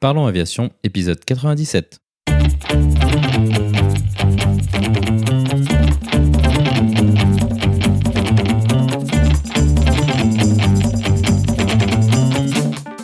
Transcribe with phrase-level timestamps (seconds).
[0.00, 1.98] Parlons Aviation, épisode 97.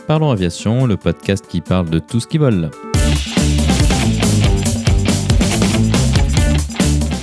[0.07, 2.71] Parlons Aviation, le podcast qui parle de tout ce qui vole.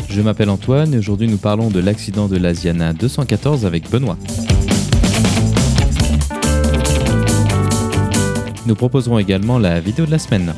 [0.10, 4.18] Je m'appelle Antoine et aujourd'hui nous parlons de l'accident de l'Asiana 214 avec Benoît.
[8.72, 10.56] Nous proposerons également la vidéo de la semaine.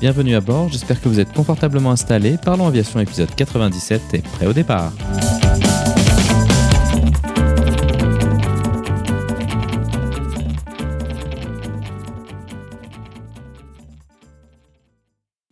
[0.00, 2.38] Bienvenue à bord, j'espère que vous êtes confortablement installés.
[2.44, 4.92] Parlons Aviation épisode 97 et prêt au départ.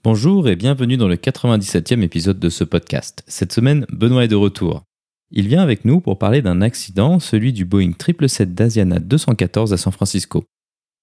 [0.02, 3.22] Bonjour et bienvenue dans le 97e épisode de ce podcast.
[3.28, 4.87] Cette semaine, Benoît est de retour.
[5.30, 9.76] Il vient avec nous pour parler d'un accident, celui du Boeing 777 d'Asiana 214 à
[9.76, 10.44] San Francisco.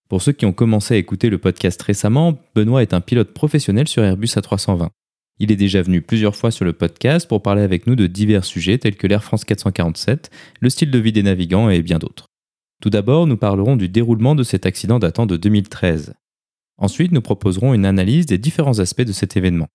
[0.09, 3.87] Pour ceux qui ont commencé à écouter le podcast récemment, Benoît est un pilote professionnel
[3.87, 4.89] sur Airbus A320.
[5.37, 8.45] Il est déjà venu plusieurs fois sur le podcast pour parler avec nous de divers
[8.45, 12.25] sujets tels que l'Air France 447, le style de vie des navigants et bien d'autres.
[12.81, 16.13] Tout d'abord, nous parlerons du déroulement de cet accident datant de 2013.
[16.77, 19.67] Ensuite, nous proposerons une analyse des différents aspects de cet événement.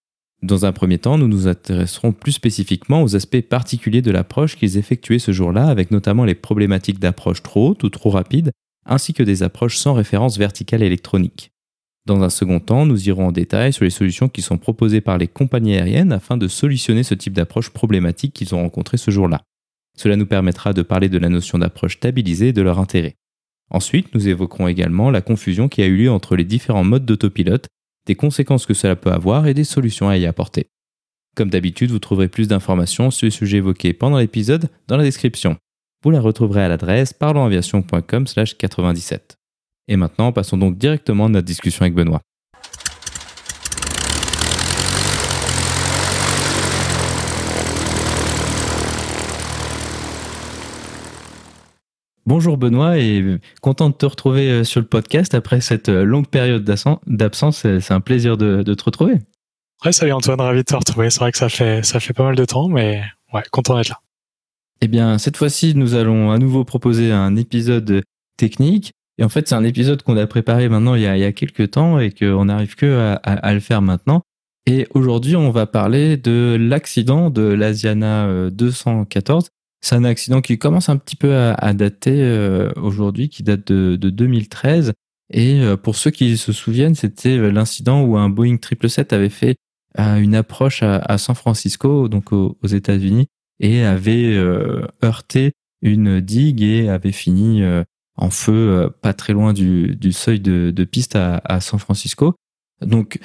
[0.42, 4.78] Dans un premier temps, nous nous intéresserons plus spécifiquement aux aspects particuliers de l'approche qu'ils
[4.78, 8.50] effectuaient ce jour-là, avec notamment les problématiques d'approche trop haute ou trop rapide,
[8.86, 11.50] ainsi que des approches sans référence verticale électronique.
[12.06, 15.18] Dans un second temps, nous irons en détail sur les solutions qui sont proposées par
[15.18, 19.42] les compagnies aériennes afin de solutionner ce type d'approche problématique qu'ils ont rencontré ce jour-là.
[19.98, 23.16] Cela nous permettra de parler de la notion d'approche stabilisée et de leur intérêt.
[23.70, 27.66] Ensuite, nous évoquerons également la confusion qui a eu lieu entre les différents modes d'autopilote,
[28.06, 30.66] des conséquences que cela peut avoir et des solutions à y apporter.
[31.36, 35.56] Comme d'habitude, vous trouverez plus d'informations sur les sujets évoqués pendant l'épisode dans la description.
[36.02, 39.36] Vous la retrouverez à l'adresse parlonsaviation.com/97.
[39.88, 42.22] Et maintenant, passons donc directement à notre discussion avec Benoît.
[52.26, 56.26] Bonjour Benoît et content de te retrouver euh, sur le podcast après cette euh, longue
[56.26, 57.56] période d'absence.
[57.60, 59.14] C'est un plaisir de, te retrouver.
[59.84, 61.08] Ouais, salut Antoine, ravi de te retrouver.
[61.08, 63.88] C'est vrai que ça fait, ça fait pas mal de temps, mais ouais, content d'être
[63.88, 64.00] là.
[64.82, 68.02] Eh bien, cette fois-ci, nous allons à nouveau proposer un épisode
[68.36, 68.92] technique.
[69.18, 71.24] Et en fait, c'est un épisode qu'on a préparé maintenant il y a, il y
[71.24, 74.22] a quelques temps et qu'on n'arrive que à, à, le faire maintenant.
[74.66, 79.48] Et aujourd'hui, on va parler de l'accident de l'Asiana 214 euh,
[79.80, 83.96] c'est un accident qui commence un petit peu à, dater euh, aujourd'hui, qui date de,
[83.96, 84.92] 2013.
[85.32, 89.28] Et euh, pour ceux qui se souviennent, c'était euh, l'incident où un Boeing 777 avait
[89.30, 89.56] fait
[89.96, 93.26] une approche à, San Francisco, donc aux, États-Unis,
[93.58, 94.36] et avait
[95.02, 95.50] heurté
[95.82, 97.64] une digue et avait fini
[98.14, 102.36] en feu pas très loin du, seuil de, piste à, San Francisco.
[102.80, 103.18] Donc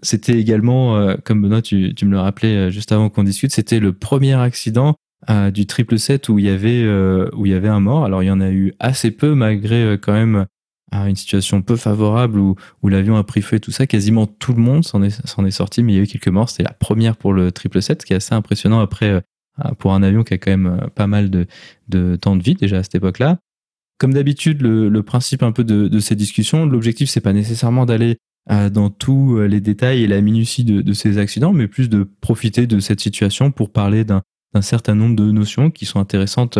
[0.00, 3.92] c'était également, comme Benoît, tu, tu, me le rappelais juste avant qu'on discute, c'était le
[3.92, 4.94] premier accident
[5.28, 8.04] euh, du triple set où il y avait euh, où il y avait un mort.
[8.04, 10.46] Alors il y en a eu assez peu malgré euh, quand même
[10.92, 13.86] une situation peu favorable où, où l'avion a pris feu et tout ça.
[13.86, 16.28] Quasiment tout le monde s'en est, s'en est sorti, mais il y a eu quelques
[16.28, 16.48] morts.
[16.48, 19.22] C'était la première pour le triple set, ce qui est assez impressionnant après
[19.78, 21.46] pour un avion qui a quand même pas mal de,
[21.88, 23.38] de temps de vie déjà à cette époque-là.
[23.98, 28.16] Comme d'habitude, le, principe un peu de, ces discussions, l'objectif c'est pas nécessairement d'aller
[28.48, 32.78] dans tous les détails et la minutie de, ces accidents, mais plus de profiter de
[32.78, 34.22] cette situation pour parler d'un
[34.54, 36.58] d'un certain nombre de notions qui sont intéressantes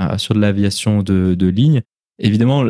[0.00, 1.82] euh, sur de l'aviation de, de, ligne.
[2.18, 2.64] Évidemment,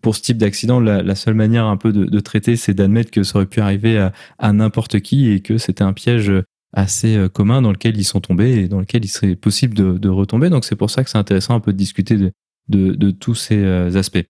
[0.00, 3.36] pour ce type d'accident, la, seule manière un peu de, traiter, c'est d'admettre que ça
[3.36, 4.08] aurait pu arriver
[4.38, 6.32] à, n'importe qui et que c'était un piège
[6.74, 10.08] assez euh, commun dans lequel ils sont tombés et dans lequel il serait possible de,
[10.08, 10.48] retomber.
[10.48, 12.32] Donc c'est pour ça que c'est intéressant un peu de discuter de,
[12.68, 14.24] de tous ces euh, aspects.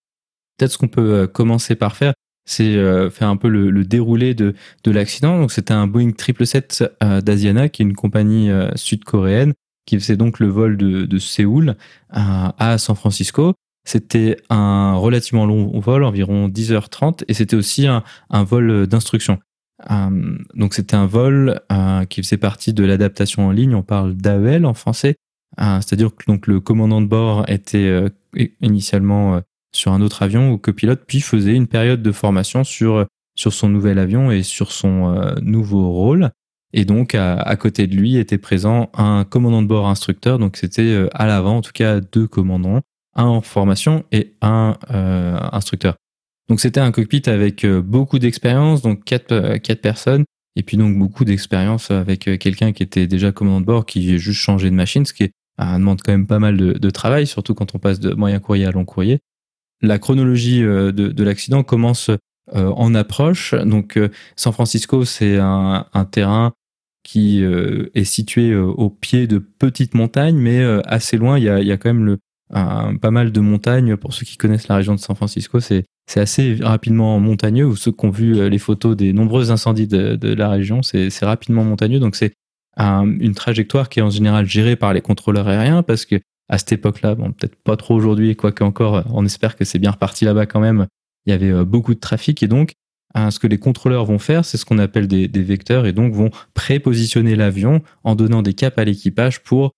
[0.58, 2.14] Peut-être ce qu'on peut commencer par faire,
[2.44, 4.54] c'est euh, faire un peu le, déroulé de,
[4.84, 5.38] de l'accident.
[5.38, 9.54] Donc c'était un Boeing 777 euh, d'Asiana, qui est une compagnie euh, sud-coréenne,
[9.86, 11.76] qui faisait donc le vol de, de Séoul
[12.10, 13.54] à San Francisco.
[13.84, 19.40] C'était un relativement long vol, environ 10h30, et c'était aussi un, un vol d'instruction.
[20.54, 21.60] donc c'était un vol
[22.08, 25.16] qui faisait partie de l'adaptation en ligne, on parle d'AEL en français,
[25.58, 28.04] c'est-à-dire que donc le commandant de bord était
[28.60, 29.42] initialement
[29.74, 33.68] sur un autre avion au copilote, puis faisait une période de formation sur, sur son
[33.68, 36.30] nouvel avion et sur son euh, nouveau rôle.
[36.74, 40.38] Et donc, à, côté de lui était présent un commandant de bord instructeur.
[40.38, 42.80] Donc, c'était euh, à l'avant, en tout cas, deux commandants,
[43.14, 45.96] un en formation et un euh, instructeur.
[46.48, 50.24] Donc, c'était un cockpit avec beaucoup d'expérience, donc quatre, quatre personnes,
[50.56, 54.40] et puis donc beaucoup d'expérience avec quelqu'un qui était déjà commandant de bord, qui juste
[54.40, 57.78] changé de machine, ce qui demande quand même pas mal de, travail, surtout quand on
[57.78, 59.20] passe de moyen courrier à long courrier.
[59.82, 62.10] La chronologie de, l'accident commence
[62.52, 63.54] en approche.
[63.54, 63.98] Donc
[64.36, 66.52] San Francisco, c'est un, terrain
[67.02, 71.92] qui est situé au pied de petites montagnes, mais assez loin, il y a, quand
[71.92, 72.16] même
[72.52, 73.96] pas mal de montagnes.
[73.96, 75.84] Pour ceux qui connaissent la région de San Francisco, c'est
[76.16, 77.66] assez rapidement montagneux.
[77.66, 81.10] Ou ceux qui ont vu euh, les photos des nombreux incendies de, la région, c'est
[81.22, 82.00] rapidement montagneux.
[82.00, 82.34] Donc c'est
[82.78, 86.16] une trajectoire qui est en général gérée par les contrôleurs aériens parce que
[86.48, 89.92] à cette époque-là, bon, peut-être pas trop aujourd'hui, quoique encore, on espère que c'est bien
[89.92, 90.86] reparti là-bas quand même.
[91.26, 92.72] Il y avait euh, beaucoup de trafic et donc
[93.14, 96.30] ce que les contrôleurs vont faire, c'est ce qu'on appelle des, vecteurs et donc vont
[96.54, 99.72] prépositionner l'avion en donnant des caps à l'équipage pour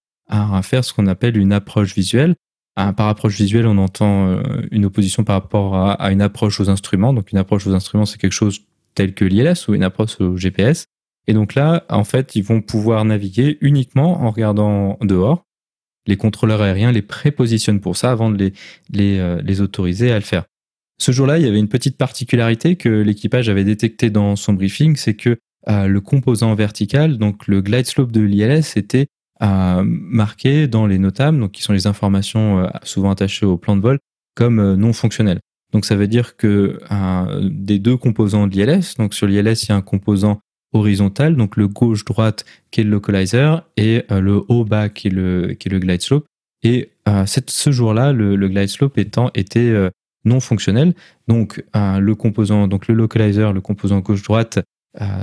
[0.63, 2.37] faire ce qu'on appelle une approche visuelle
[2.75, 7.13] par approche visuelle, on entend euh, une opposition par rapport à, une approche aux instruments.
[7.13, 8.63] Donc une approche aux instruments, c'est quelque chose
[8.95, 10.87] tel que l'ILS ou une approche au GPS.
[11.27, 15.43] Et donc là, en fait, ils vont pouvoir naviguer uniquement en regardant dehors.
[16.07, 18.53] Les contrôleurs aériens les prépositionnent pour ça avant de les,
[18.91, 20.45] les, euh, les autoriser à le faire.
[20.99, 24.97] Ce jour-là, il y avait une petite particularité que l'équipage avait détectée dans son briefing,
[24.97, 29.07] c'est que euh, le composant vertical, donc le glide slope de l'ILS, était
[29.41, 33.83] marqué dans les notables, donc qui sont les informations euh, souvent attachées au plan de
[33.83, 33.99] vol,
[34.35, 35.41] comme euh, non fonctionnelles.
[35.73, 36.79] Donc ça veut dire que
[37.43, 40.39] des deux composants de l'ILS, donc sur l'ILS il y a un composant
[40.75, 45.55] horizontal, donc le gauche-droite qui est le localizer et euh, le haut-bas qui est le,
[45.59, 46.27] qui est le glide slope.
[46.63, 46.91] Et
[47.27, 49.75] ce jour-là, le, glide slope étant était
[50.25, 50.95] non fonctionnel.
[51.29, 54.61] Donc le composant, donc le localizer, le composant gauche-droite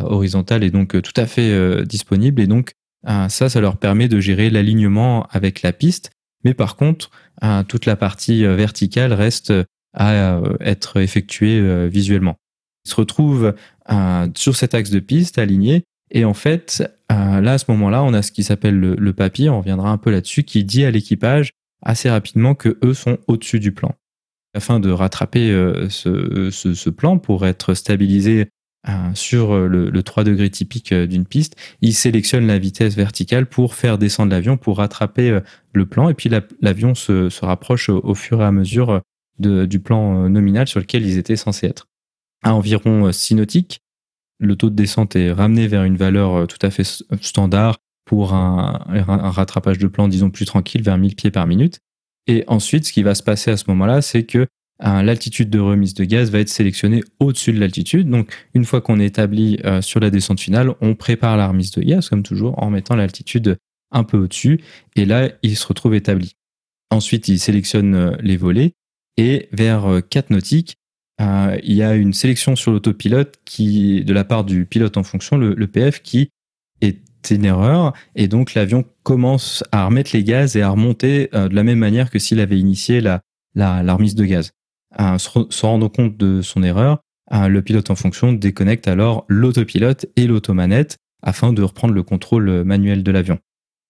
[0.03, 2.73] horizontal est donc tout à fait disponible et donc
[3.07, 6.11] euh, ça, ça leur permet de gérer l'alignement avec la piste.
[6.43, 7.11] Mais par contre,
[7.43, 9.53] euh, toute la partie euh, verticale reste
[9.93, 12.37] à être effectuée visuellement.
[12.85, 13.53] Ils se retrouvent
[14.35, 15.83] sur cet axe de piste aligné.
[16.11, 19.59] Et en fait, là, à ce moment-là, on a ce qui s'appelle le, papier, on
[19.59, 21.51] reviendra un peu là-dessus, qui dit à l'équipage
[21.83, 23.93] assez rapidement que eux sont au-dessus du plan.
[24.55, 25.51] Afin de rattraper
[25.89, 28.47] ce, ce, plan pour être stabilisé
[28.89, 33.45] euh, sur euh, le, 3 degrés typique euh, d'une piste, il sélectionne la vitesse verticale
[33.45, 35.39] pour faire descendre l'avion, pour rattraper
[35.73, 36.31] le plan, et puis
[36.61, 39.01] l'avion se, rapproche au, fur et à mesure
[39.37, 41.85] du plan nominal sur lequel ils étaient censés être.
[42.43, 43.81] À environ 6 nautiques,
[44.39, 46.83] le taux de descente est ramené vers une valeur tout à fait
[47.21, 48.79] standard pour un,
[49.31, 51.79] rattrapage de plan, disons, plus tranquille, vers 1000 pieds par minute.
[52.27, 54.47] Et ensuite, ce qui va se passer à ce moment-là, c'est que
[54.79, 58.09] l'altitude de remise de gaz va être sélectionnée au-dessus de l'altitude.
[58.09, 61.71] Donc, une fois qu'on est établi euh, sur la descente finale, on prépare la remise
[61.71, 63.57] de gaz, comme toujours, en mettant l'altitude
[63.91, 64.59] un peu au-dessus.
[64.95, 66.35] Et là, il se retrouve établi.
[66.89, 68.73] Ensuite, il sélectionne euh, les volets.
[69.17, 70.31] Et vers 4
[71.21, 75.03] euh, il y a une sélection sur l'autopilote qui, de la part du pilote en
[75.03, 76.29] fonction, le, PF, qui
[76.81, 77.93] est une erreur.
[78.15, 82.09] Et donc, l'avion commence à remettre les gaz et à remonter de la même manière
[82.09, 83.21] que s'il avait initié la,
[83.55, 84.51] remise de gaz
[84.97, 86.99] se, rendant compte de son erreur,
[87.31, 93.03] le pilote en fonction déconnecte alors l'autopilote et l'automanette afin de reprendre le contrôle manuel
[93.03, 93.37] de l'avion.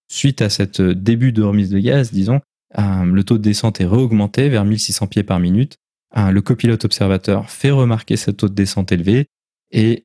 [0.08, 2.40] Suite à cette début de remise de gaz, disons,
[2.76, 5.78] le taux de descente est réaugmenté vers 1600 pieds par minute.
[6.14, 9.26] Le copilote observateur fait remarquer ce taux de descente élevé
[9.70, 10.04] et,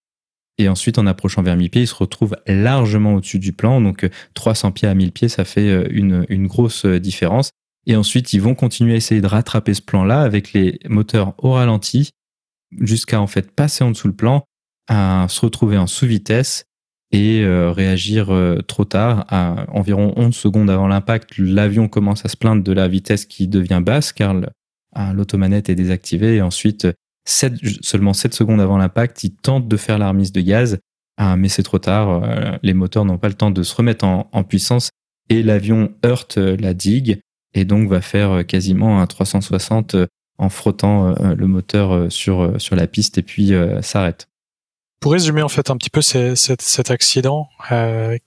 [0.68, 3.82] ensuite, en approchant vers 1000 pieds, il se retrouve largement au-dessus du plan.
[3.82, 7.52] Donc 300 pieds à 1000 pieds, ça fait euh, une, grosse euh, différence.
[7.86, 11.52] Et ensuite, ils vont continuer à essayer de rattraper ce plan-là avec les moteurs au
[11.52, 12.12] ralenti
[12.80, 14.44] jusqu'à en fait passer en dessous le plan,
[14.90, 16.66] à se retrouver en sous-vitesse
[17.12, 19.26] et euh, réagir euh, trop tard.
[19.30, 23.48] À environ 11 secondes avant l'impact, l'avion commence à se plaindre de la vitesse qui
[23.48, 24.36] devient basse car
[25.14, 26.36] l'automanette est désactivée.
[26.36, 26.88] Et ensuite,
[27.26, 30.80] seulement 7 secondes avant l'impact, il tente de faire la remise de gaz,
[31.18, 32.24] ah, mais c'est trop tard.
[32.24, 34.92] Euh, les moteurs n'ont pas le temps de se remettre en, puissance
[35.30, 37.20] et l'avion heurte la digue
[37.54, 42.62] et donc va faire euh, quasiment un 360 euh, en frottant euh, le moteur sur,
[42.62, 44.28] sur la piste et puis s'arrête.
[45.00, 47.48] Pour résumer en fait un petit peu cet accident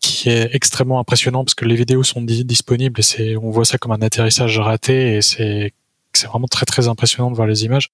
[0.01, 3.93] qui est extrêmement impressionnant parce que les vidéos sont disponibles et on voit ça comme
[3.93, 5.73] un atterrissage raté et c'est
[6.13, 7.91] c'est vraiment très très impressionnant de voir les images.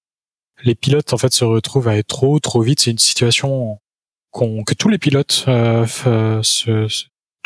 [0.63, 2.79] Les pilotes en fait se retrouvent à être trop trop vite.
[2.79, 3.79] C'est une situation
[4.33, 6.87] que tous les pilotes se,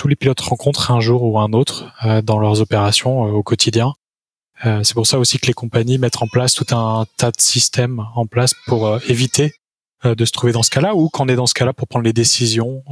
[0.01, 3.43] tous les pilotes rencontrent un jour ou un autre euh, dans leurs opérations euh, au
[3.43, 3.93] quotidien.
[4.65, 7.39] Euh, c'est pour ça aussi que les compagnies mettent en place tout un tas de
[7.39, 9.53] systèmes en place pour éviter
[10.03, 12.05] de se trouver dans ce cas-là ou quand on est dans ce cas-là pour prendre
[12.05, 12.83] les décisions,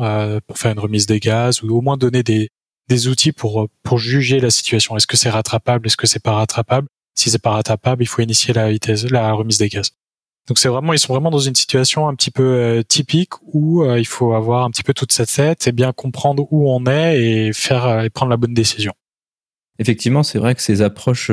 [0.46, 2.50] pour faire une remise des gaz ou au moins donner des,
[2.88, 4.96] des outils pour pour juger la situation.
[4.96, 5.88] Est-ce que c'est rattrapable?
[5.88, 6.88] Est-ce que c'est pas rattrapable?
[7.20, 9.92] Si c'est pas rattrapable, il faut initier la vitesse, la remise des gaz.
[10.48, 13.84] Donc c'est vraiment, ils sont vraiment dans une situation un petit peu euh, typique où
[13.84, 16.86] euh, il faut avoir un petit peu toute cette tête et bien comprendre où on
[16.86, 18.94] est et faire euh, et prendre la bonne décision.
[19.80, 21.30] effectivement, c'est vrai que ces approches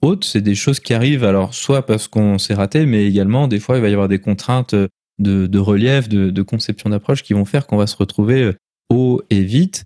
[0.00, 3.58] hautes, c'est des choses qui arrivent, alors soit parce qu'on s'est raté, mais également, des
[3.58, 4.76] fois, il va y avoir des contraintes
[5.18, 8.52] de, relief, de, conception d'approche qui vont faire qu'on va se retrouver
[8.90, 9.84] haut et vite.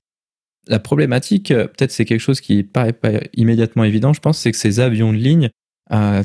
[0.69, 4.59] La problématique, peut-être c'est quelque chose qui paraît pas immédiatement évident, je pense, c'est que
[4.59, 5.51] ces avions de ligne,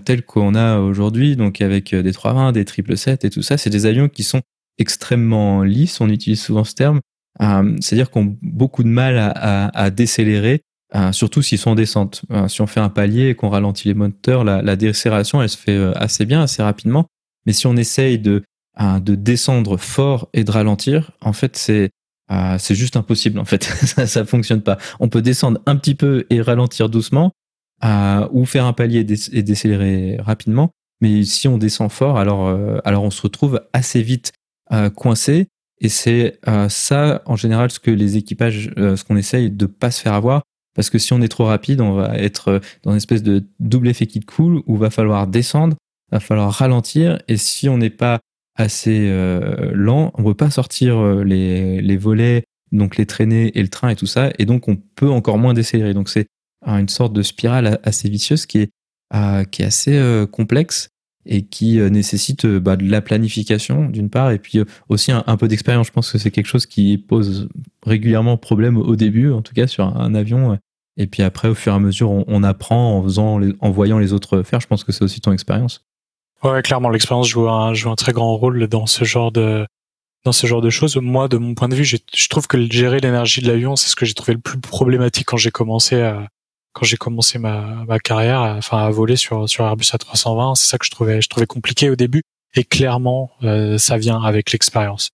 [0.03, 3.85] tels qu'on a aujourd'hui, donc avec des 320, des 777 et tout ça, c'est des
[3.85, 4.41] avions qui sont
[4.77, 7.00] extrêmement lisses, on utilise souvent ce terme,
[7.41, 10.62] euh, c'est-à-dire qu'on a beaucoup de mal à, décélérer,
[10.95, 12.23] euh, surtout s'ils sont en descente.
[12.31, 15.57] Euh, si on fait un palier et qu'on ralentit les moteurs, la, décélération, elle se
[15.57, 17.07] fait assez bien, assez rapidement.
[17.45, 18.43] Mais si on essaye de
[19.00, 21.89] descendre fort et de ralentir, en fait, c'est
[22.58, 23.39] c'est juste impossible.
[23.39, 24.77] En fait, ça, ça fonctionne pas.
[25.00, 27.32] On peut descendre un petit peu et ralentir doucement,
[28.32, 30.72] ou faire un palier et décélérer rapidement.
[31.01, 34.32] Mais si on descend fort, alors, alors on se retrouve assez vite
[34.96, 35.48] coincé
[35.84, 39.65] et c'est euh, ça, en général, ce que les équipages, euh, ce qu'on essaye de
[39.65, 40.42] pas se faire avoir.
[40.75, 43.44] Parce que si on est trop rapide, on va être euh, dans une espèce de
[43.60, 45.75] double effet qui coule où va falloir descendre,
[46.12, 47.22] va falloir ralentir.
[47.27, 48.20] Et si on n'est pas
[48.55, 49.10] assez
[49.74, 53.89] lent, on ne peut pas sortir les, les volets, donc les traînées et le train
[53.89, 54.31] et tout ça.
[54.38, 55.93] Et donc, on peut encore moins décélérer.
[55.93, 56.27] Donc, c'est
[56.65, 58.72] une sorte de spirale assez vicieuse qui est,
[59.51, 60.89] qui est assez complexe
[61.25, 65.12] et qui euh, nécessite euh, bah, de la planification d'une part et puis euh, aussi
[65.12, 65.88] un, peu d'expérience.
[65.88, 67.50] Je pense que c'est quelque chose qui pose
[67.86, 70.57] régulièrement problème au début, en tout cas sur un, avion.
[70.98, 74.13] Et puis après, au fur et à mesure, on, apprend en faisant, en voyant les
[74.13, 74.60] autres faire.
[74.60, 75.86] Je pense que c'est aussi ton expérience.
[76.43, 79.65] Ouais, clairement, l'expérience joue un, joue un très grand rôle dans ce genre de
[80.25, 80.95] dans ce genre de choses.
[80.97, 83.95] Moi, de mon point de vue, je trouve que gérer l'énergie de l'avion, c'est ce
[83.95, 86.27] que j'ai trouvé le plus problématique quand j'ai commencé à,
[86.73, 90.67] quand j'ai commencé ma, ma carrière, à, enfin à voler sur sur Airbus A320, c'est
[90.67, 92.23] ça que je trouvais je trouvais compliqué au début.
[92.55, 95.09] Et clairement, euh, ça vient avec l'expérience.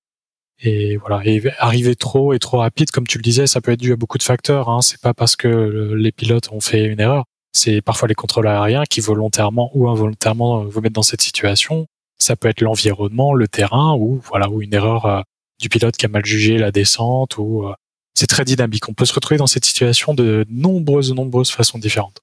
[0.62, 3.80] Et voilà, et arriver trop et trop rapide, comme tu le disais, ça peut être
[3.80, 4.70] dû à beaucoup de facteurs.
[4.70, 4.82] Hein.
[4.82, 7.26] C'est pas parce que les pilotes ont fait une erreur.
[7.60, 11.88] C'est parfois les contrôleurs aériens qui volontairement ou involontairement vous mettent dans cette situation.
[12.18, 15.22] Ça peut être l'environnement, le terrain, ou voilà, ou une erreur euh,
[15.60, 17.74] du pilote qui a mal jugé la descente, ou euh,
[18.14, 18.88] c'est très dynamique.
[18.88, 22.22] On peut se retrouver dans cette situation de nombreuses, nombreuses façons différentes.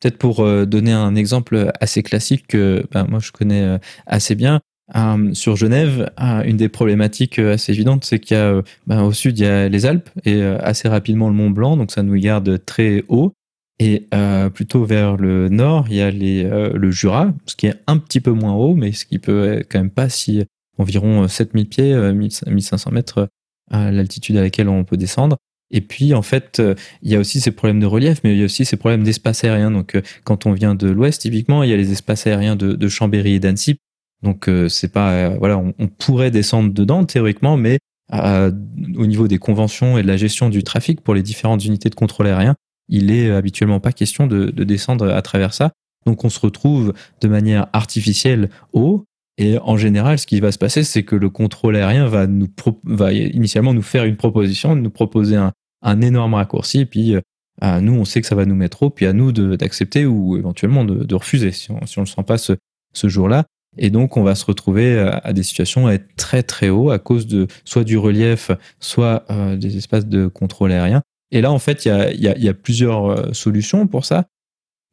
[0.00, 4.34] Peut-être pour euh, donner un exemple assez classique que ben, moi je connais euh, assez
[4.34, 4.60] bien,
[4.96, 9.38] euh, sur Genève, une des problématiques assez évidentes, c'est qu'il y a ben, au sud
[9.38, 12.64] il y a les Alpes et assez rapidement le Mont Blanc, donc ça nous garde
[12.64, 13.32] très haut.
[13.78, 14.08] Et
[14.54, 18.20] plutôt vers le nord, il y a les, le Jura, ce qui est un petit
[18.20, 20.44] peu moins haut, mais ce qui peut quand même pas si
[20.78, 23.28] environ 7000 pieds, 1500 mètres
[23.72, 25.36] à l'altitude à laquelle on peut descendre.
[25.72, 28.38] Et puis, en fait, euh, il y a aussi ces problèmes de relief, mais il
[28.38, 29.70] y a aussi ces problèmes d'espace aérien.
[29.70, 32.88] Donc, euh, quand on vient de l'ouest, typiquement, il y a les espaces aériens de,
[32.88, 33.78] Chambéry et d'Annecy.
[34.22, 37.78] Donc, euh, c'est pas, voilà, on, pourrait descendre dedans théoriquement, mais
[38.12, 41.94] au niveau des conventions et de la gestion du trafic pour les différentes unités de
[41.94, 42.54] contrôle aérien,
[42.92, 45.72] il est habituellement pas question de, de descendre à travers ça.
[46.06, 49.04] Donc, on se retrouve de manière artificielle haut,
[49.38, 52.48] et en général, ce qui va se passer, c'est que le contrôle aérien va, nous
[52.84, 57.80] va initialement nous faire une proposition, nous proposer un, un énorme raccourci, et puis euh,
[57.80, 60.84] nous, on sait que ça va nous mettre haut, puis à nous d'accepter ou éventuellement
[60.84, 62.52] de, refuser si on ne le sent pas ce,
[62.92, 63.44] ce jour-là.
[63.78, 66.98] Et donc, on va se retrouver à des situations à être très très haut à
[66.98, 71.02] cause de soit du relief, soit euh, des espaces de contrôle aérien.
[71.32, 74.26] Et là, en fait, il y a, plusieurs euh, solutions pour ça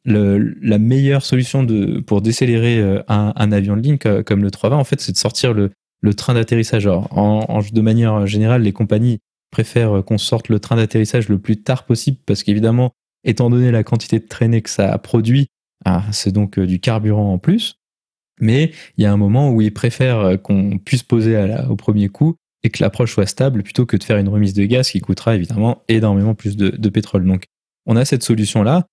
[0.06, 1.66] la meilleure solution
[2.06, 5.52] pour décélérer euh, un, avion de ligne comme le 320, en fait, c'est de sortir
[5.52, 5.70] le,
[6.14, 6.86] train d'atterrissage.
[6.86, 9.18] En, de manière générale, les compagnies
[9.50, 12.92] préfèrent qu'on sorte le train d'atterrissage le plus tard possible parce qu'évidemment,
[13.24, 15.48] étant donné la quantité de traînée que ça produit,
[15.84, 17.76] ah, c'est donc euh, du carburant en plus.
[18.40, 21.36] Mais il y a un moment où ils préfèrent euh, qu'on puisse poser
[21.68, 24.64] au premier coup et que l'approche soit stable plutôt que de faire une remise de
[24.64, 27.24] gaz qui coûtera évidemment énormément plus de, pétrole.
[27.24, 27.44] Donc,
[27.86, 28.86] on a cette solution-là.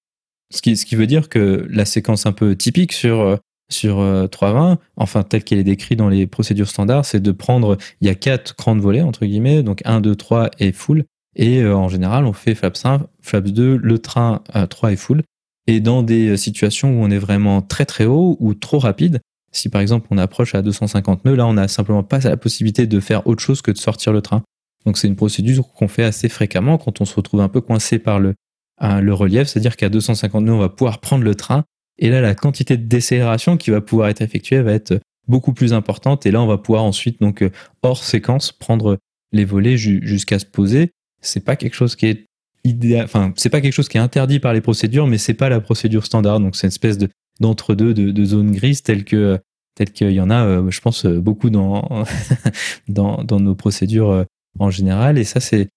[0.53, 3.35] Ce qui, ce qui veut dire que la séquence un peu typique sur, euh,
[3.69, 3.97] sur
[4.31, 8.07] 320, euh, enfin telle qu'elle est décrite dans les procédures standards, c'est de prendre, il
[8.07, 11.03] y a quatre crans volée, entre guillemets, donc 1, 2, 3 et full.
[11.35, 15.23] Et euh, en général, on fait flaps 1, flaps 2, le train 3 et full.
[15.67, 19.19] Et dans des situations où on est vraiment très très haut ou trop rapide,
[19.51, 22.87] si par exemple on approche à 250 nœuds, là on n'a simplement pas la possibilité
[22.87, 24.43] de faire autre chose que de sortir le train.
[24.85, 27.99] Donc c'est une procédure qu'on fait assez fréquemment quand on se retrouve un peu coincé
[27.99, 28.35] par le,
[28.79, 31.65] relief, c'est-à-dire qu'à 250 nœuds, on va pouvoir prendre le train.
[31.99, 35.73] Et là, la quantité de décélération qui va pouvoir être effectuée va être beaucoup plus
[35.73, 36.25] importante.
[36.25, 37.43] Et là, on va pouvoir ensuite, donc,
[37.81, 38.97] hors séquence, prendre
[39.33, 40.91] les volets jusqu'à se poser.
[41.21, 42.25] C'est pas quelque chose qui est
[42.63, 45.49] idéal, enfin, c'est pas quelque chose qui est interdit par les procédures, mais c'est pas
[45.49, 46.39] la procédure standard.
[46.39, 47.09] Donc, c'est une espèce de,
[47.39, 49.39] d'entre-deux de, de zone grise telle que,
[49.75, 52.05] telle qu'il y en a, euh, je pense, beaucoup dans,
[52.87, 54.23] dans, dans nos procédures euh,
[54.59, 55.17] en général.
[55.17, 55.69] Et ça, c'est,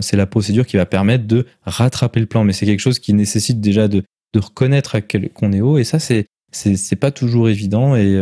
[0.00, 2.44] c'est la procédure qui va permettre de rattraper le plan.
[2.44, 4.02] Mais c'est quelque chose qui nécessite déjà de,
[4.32, 4.98] de reconnaître
[5.32, 5.78] qu'on est haut.
[5.78, 7.96] Et ça, c'est c'est pas toujours évident.
[7.96, 8.12] Et,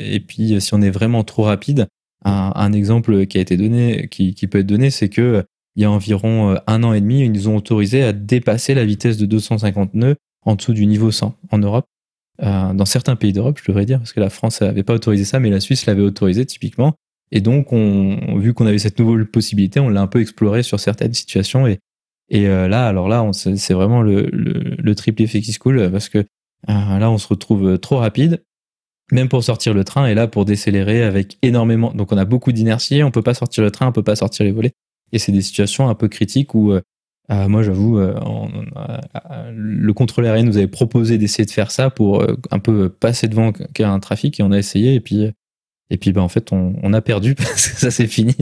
[0.00, 1.88] et puis, si on est vraiment trop rapide,
[2.24, 5.44] un, un exemple qui a été donné, qui, qui peut être donné, c'est que
[5.76, 8.84] il y a environ un an et demi, ils nous ont autorisé à dépasser la
[8.84, 11.86] vitesse de 250 nœuds en dessous du niveau 100 en Europe.
[12.42, 15.24] Euh, dans certains pays d'Europe, je devrais dire, parce que la France n'avait pas autorisé
[15.24, 16.94] ça, mais la Suisse l'avait autorisé typiquement.
[17.30, 20.80] Et donc, on, vu qu'on avait cette nouvelle possibilité, on l'a un peu exploré sur
[20.80, 21.66] certaines situations.
[21.66, 21.78] Et,
[22.34, 26.08] euh, là, alors là, c'est vraiment le, le, le, triple effet qui se coule, parce
[26.08, 26.24] que euh,
[26.66, 28.42] là, on se retrouve trop rapide,
[29.10, 31.92] même pour sortir le train, et là, pour décélérer avec énormément.
[31.92, 34.44] Donc, on a beaucoup d'inertie, on peut pas sortir le train, on peut pas sortir
[34.44, 34.72] les volets.
[35.12, 36.72] Et c'est des situations un peu critiques où
[37.28, 42.36] moi, j'avoue, euh, le contrôleur aérien nous avait proposé d'essayer de faire ça pour euh,
[42.50, 45.30] un peu passer devant un trafic et on a essayé et puis
[45.90, 48.34] et puis bah, en fait on, a perdu parce que ça s'est fini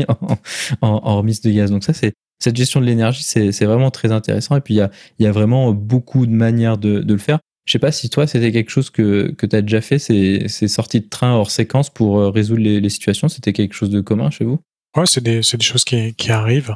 [0.80, 1.70] en, remise de gaz.
[1.70, 4.80] Donc ça c'est cette gestion de l'énergie c'est vraiment très intéressant et puis il y
[4.80, 7.38] a, y a vraiment beaucoup de manières de, le faire.
[7.66, 10.48] Je sais pas si toi c'était quelque chose que, que tu as déjà fait, ces,
[10.48, 14.00] ces sorties de train hors séquence pour résoudre les, les situations, c'était quelque chose de
[14.00, 14.58] commun chez vous?
[14.96, 16.74] Ouais, c'est des, des choses qui, qui arrivent.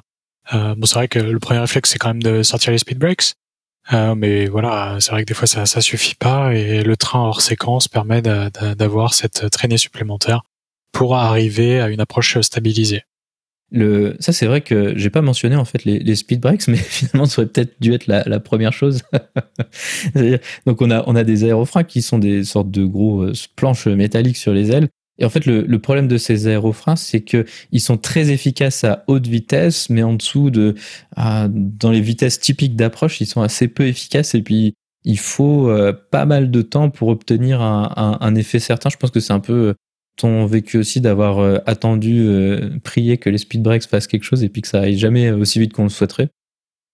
[0.52, 2.98] Euh, bon, c'est vrai que le premier réflexe, c'est quand même de sortir les speed
[2.98, 3.34] breaks.
[3.92, 7.20] Euh, mais voilà, c'est vrai que des fois, ça, ça suffit pas et le train
[7.20, 10.42] hors séquence permet d'avoir cette traînée supplémentaire
[10.92, 13.02] pour arriver à une approche stabilisée.
[13.70, 17.26] Le, ça, c'est vrai que j'ai pas mentionné en fait les, speed breaks, mais finalement,
[17.26, 19.02] ça aurait peut-être dû être la, la première chose.
[20.66, 23.86] donc, on a, on a des aérofreins qui sont des sortes de gros euh, planches
[23.86, 27.80] métalliques sur les ailes et en fait, le, problème de ces aérofreins, c'est que ils
[27.80, 30.74] sont très efficaces à haute vitesse, mais en dessous de,
[31.16, 34.34] dans les vitesses typiques d'approche, ils sont assez peu efficaces.
[34.34, 38.90] Et puis, il faut euh, pas mal de temps pour obtenir un, effet certain.
[38.90, 39.74] Je pense que c'est un peu
[40.16, 44.42] ton vécu aussi d'avoir euh, attendu, euh, prié que les speed breaks fassent quelque chose
[44.42, 46.28] et puis que ça aille jamais aussi vite qu'on le souhaiterait.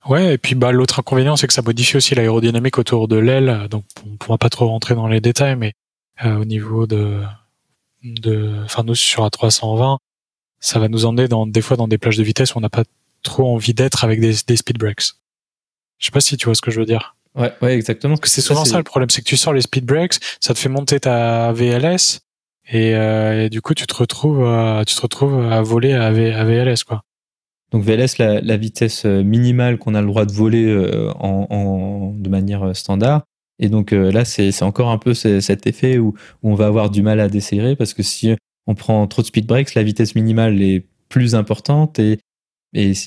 [0.09, 3.67] Ouais, et puis bah l'autre inconvénient, c'est que ça modifie aussi l'aérodynamique autour de l'aile.
[3.71, 5.73] Donc, on pourra pas trop rentrer dans les détails, mais
[6.25, 7.21] au niveau de
[8.03, 9.99] de, enfin nous sur A320,
[10.61, 12.69] ça va nous emmener dans des fois dans des plages de vitesse où on n'a
[12.71, 12.85] pas
[13.23, 15.13] trop envie d'être avec des, des speed breaks.
[15.99, 17.17] Je sais pas si tu vois ce que je veux dire.
[17.35, 18.15] Ouais, ouais, exactement.
[18.15, 20.55] Parce que c'est souvent ça, le problème, c'est que tu sors les speed breaks, ça
[20.55, 22.21] te fait monter ta VLS
[22.73, 26.11] et, euh, et du coup tu te retrouves, à, tu te retrouves à voler à,
[26.11, 27.03] v, à VLS quoi.
[27.71, 32.13] Donc VLS, la, la vitesse minimale qu'on a le droit de voler euh, en, en,
[32.15, 33.23] de manière standard,
[33.61, 37.03] et donc euh, là, c'est encore un peu cet effet où, on va avoir du
[37.03, 38.35] mal à décélérer parce que si
[38.67, 42.19] on prend trop de speed breaks, la vitesse minimale est plus importante et,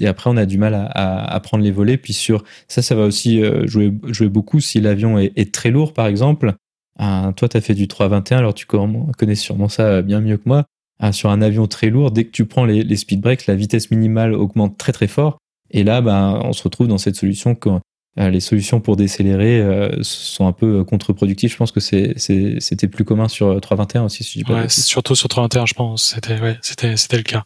[0.05, 1.97] après on a du mal à, prendre les volets.
[1.97, 3.89] Puis sur ça, ça va aussi euh, jouer,
[4.29, 6.53] beaucoup si l'avion est, très lourd, par exemple.
[6.99, 10.65] toi, tu as fait du 321, alors tu connais sûrement ça bien mieux que moi.
[11.11, 14.33] sur un avion très lourd, dès que tu prends les, speed breaks, la vitesse minimale
[14.33, 15.39] augmente très très fort.
[15.71, 17.79] Et là, ben, on se retrouve dans cette solution euh,
[18.17, 21.51] les solutions pour décélérer euh, sont un peu euh, contre-productives.
[21.51, 25.65] Je pense que c'était plus commun sur 321 aussi, si je ouais, surtout sur 321,
[25.65, 26.13] je pense.
[26.13, 27.43] C'était ouais, le cas.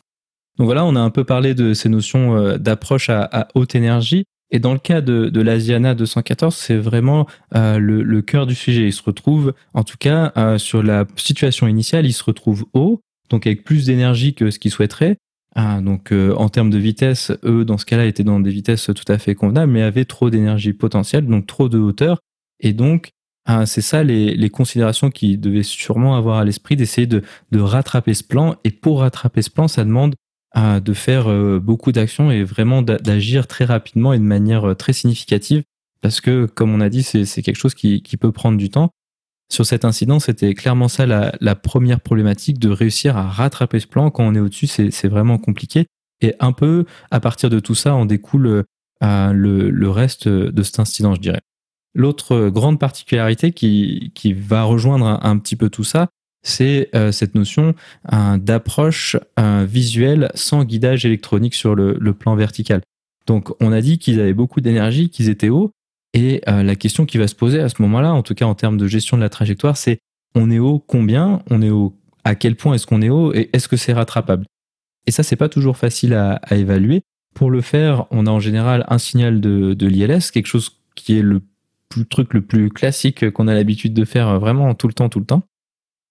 [0.57, 4.25] Donc voilà, on a un peu parlé de ces notions d'approche à, à, haute énergie.
[4.49, 8.55] Et dans le cas de, de l'Asiana 214, c'est vraiment euh, le, le, cœur du
[8.55, 8.87] sujet.
[8.87, 13.01] Il se retrouve, en tout cas, euh, sur la situation initiale, il se retrouve haut,
[13.29, 15.17] donc avec plus d'énergie que ce qu'il souhaiterait,
[15.59, 18.91] ah, donc euh, en termes de vitesse, eux, dans ce cas-là, étaient dans des vitesses
[18.95, 22.19] tout à fait convenables, mais avaient trop d'énergie potentielle, donc trop de hauteur.
[22.59, 23.09] Et donc,
[23.45, 27.59] ah, c'est ça les, les considérations qu'ils devaient sûrement avoir à l'esprit, d'essayer de, de,
[27.59, 28.55] rattraper ce plan.
[28.65, 30.13] Et pour rattraper ce plan, ça demande
[30.51, 34.75] ah, de faire euh, beaucoup d'actions et vraiment d'agir très rapidement et de manière euh,
[34.75, 35.63] très significative.
[36.01, 38.91] Parce que, comme on a dit, c'est quelque chose qui, qui peut prendre du temps
[39.49, 44.11] sur cet incident, c'était clairement ça la, première problématique de réussir à rattraper ce plan.
[44.11, 45.85] Quand on est au-dessus, c'est vraiment compliqué.
[46.21, 48.65] Et un peu à partir de tout ça, on découle
[49.03, 51.41] euh, le, reste de cet incident, je dirais.
[51.93, 56.09] L'autre grande particularité qui, va rejoindre un, petit peu tout ça,
[56.43, 57.73] c'est euh, cette notion
[58.13, 62.81] euh, d'approche visuelle sans guidage électronique sur le plan vertical.
[63.27, 65.71] Donc on a dit qu'ils avaient beaucoup d'énergie, qu'ils étaient hauts,
[66.17, 68.55] et euh, la question qui va se poser à ce moment-là, en tout cas en
[68.55, 69.99] termes de gestion de la trajectoire, c'est
[70.33, 73.51] on est haut combien On est haut à quel point est-ce qu'on est haut et
[73.53, 74.47] est-ce que c'est rattrapable?
[75.05, 77.03] Et ça, c'est pas toujours facile à, évaluer.
[77.35, 81.19] Pour le faire, on a en général un signal de, de l'ILS, quelque chose qui
[81.19, 81.43] est le
[82.09, 85.25] truc le plus classique qu'on a l'habitude de faire vraiment tout le temps, tout le
[85.25, 85.43] temps.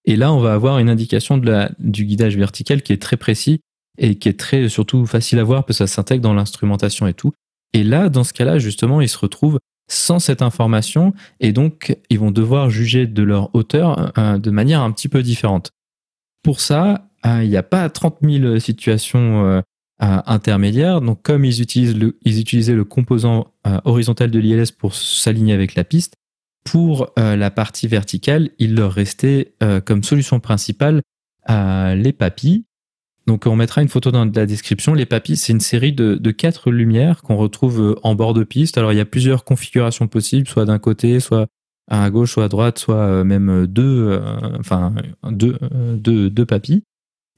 [0.05, 3.17] Et là, on va avoir une indication de la, du guidage vertical qui est très
[3.17, 3.59] précis
[3.97, 7.13] et qui est très surtout facile à voir parce que ça s'intègre dans l'instrumentation et
[7.13, 7.33] tout.
[7.73, 12.19] Et là, dans ce cas-là, justement, ils se retrouvent sans cette information et donc ils
[12.19, 15.71] vont devoir juger de leur hauteur euh, de manière un petit peu différente.
[16.43, 19.63] Pour ça, euh, il n'y a pas 30 000 situations
[19.99, 21.01] intermédiaire.
[21.01, 23.47] Donc, comme ils, ils utilisaient le composant
[23.83, 26.13] horizontal de l'ILS pour s'aligner avec la piste,
[26.63, 31.01] pour la partie verticale, il leur restait comme solution principale
[31.49, 32.65] les papilles.
[33.27, 34.93] Donc on mettra une photo dans la description.
[34.93, 38.77] Les papilles, c'est une série de, quatre lumières qu'on retrouve en bord de piste.
[38.77, 41.47] Alors il y a plusieurs configurations possibles, soit d'un côté, soit
[41.89, 44.21] à gauche, soit à droite, soit même deux,
[44.59, 44.93] enfin
[45.29, 45.57] deux,
[45.95, 46.83] deux, deux papilles.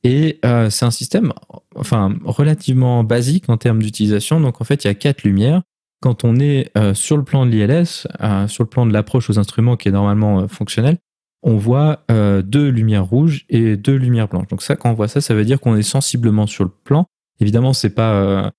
[0.04, 1.34] Et euh, c'est un système
[1.76, 4.40] enfin, relativement basique en termes d'utilisation.
[4.40, 5.64] Donc en fait, il y a quatre lumières.
[6.02, 9.30] Quand on est euh, sur le plan de l'ILS, euh, sur le plan de l'approche
[9.30, 10.98] aux instruments qui est normalement fonctionnel,
[11.42, 14.48] on voit deux lumières rouges et deux lumières blanches.
[14.48, 17.06] Donc ça, quand on voit ça, ça veut dire qu'on est sensiblement sur le plan.
[17.40, 18.52] Évidemment, c'est pas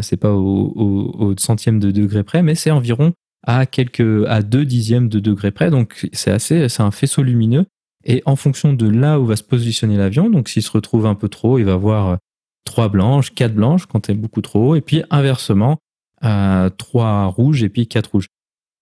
[0.00, 0.72] c'est pas au,
[1.18, 5.50] au, centième de degré près, mais c'est environ à quelques à deux dixièmes de degré
[5.50, 5.70] près.
[5.70, 7.66] Donc c'est assez, c'est un faisceau lumineux
[8.04, 11.14] et en fonction de là où va se positionner l'avion, donc s'il se retrouve un
[11.14, 12.16] peu trop il va avoir euh,
[12.64, 15.78] trois blanches, quatre blanches quand elle est beaucoup trop haut, et puis inversement,
[16.24, 18.26] euh, trois rouges et puis quatre rouges.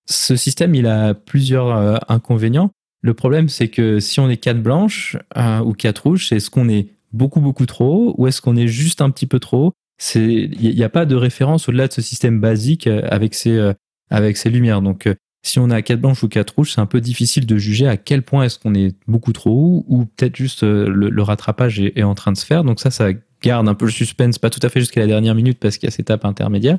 [0.07, 2.71] Ce système, il a plusieurs euh, inconvénients.
[3.03, 6.51] Le problème, c'est que si on est quatre blanches euh, ou quatre rouges, c'est est-ce
[6.51, 9.73] qu'on est beaucoup beaucoup trop ou est-ce qu'on est juste un petit peu trop
[10.15, 13.73] Il n'y a pas de référence au-delà de ce système basique avec ces,
[14.11, 14.81] avec ces lumières.
[14.81, 15.09] Donc
[15.43, 17.97] si on a quatre blanches ou quatre rouges, c'est un peu difficile de juger à
[17.97, 22.15] quel point est-ce qu'on est beaucoup trop ou peut-être juste euh, le, rattrapage est, en
[22.15, 22.63] train de se faire.
[22.63, 23.11] Donc ça, ça
[23.43, 25.87] garde un peu le suspense, pas tout à fait jusqu'à la dernière minute parce qu'il
[25.87, 26.79] y a cette étape intermédiaire.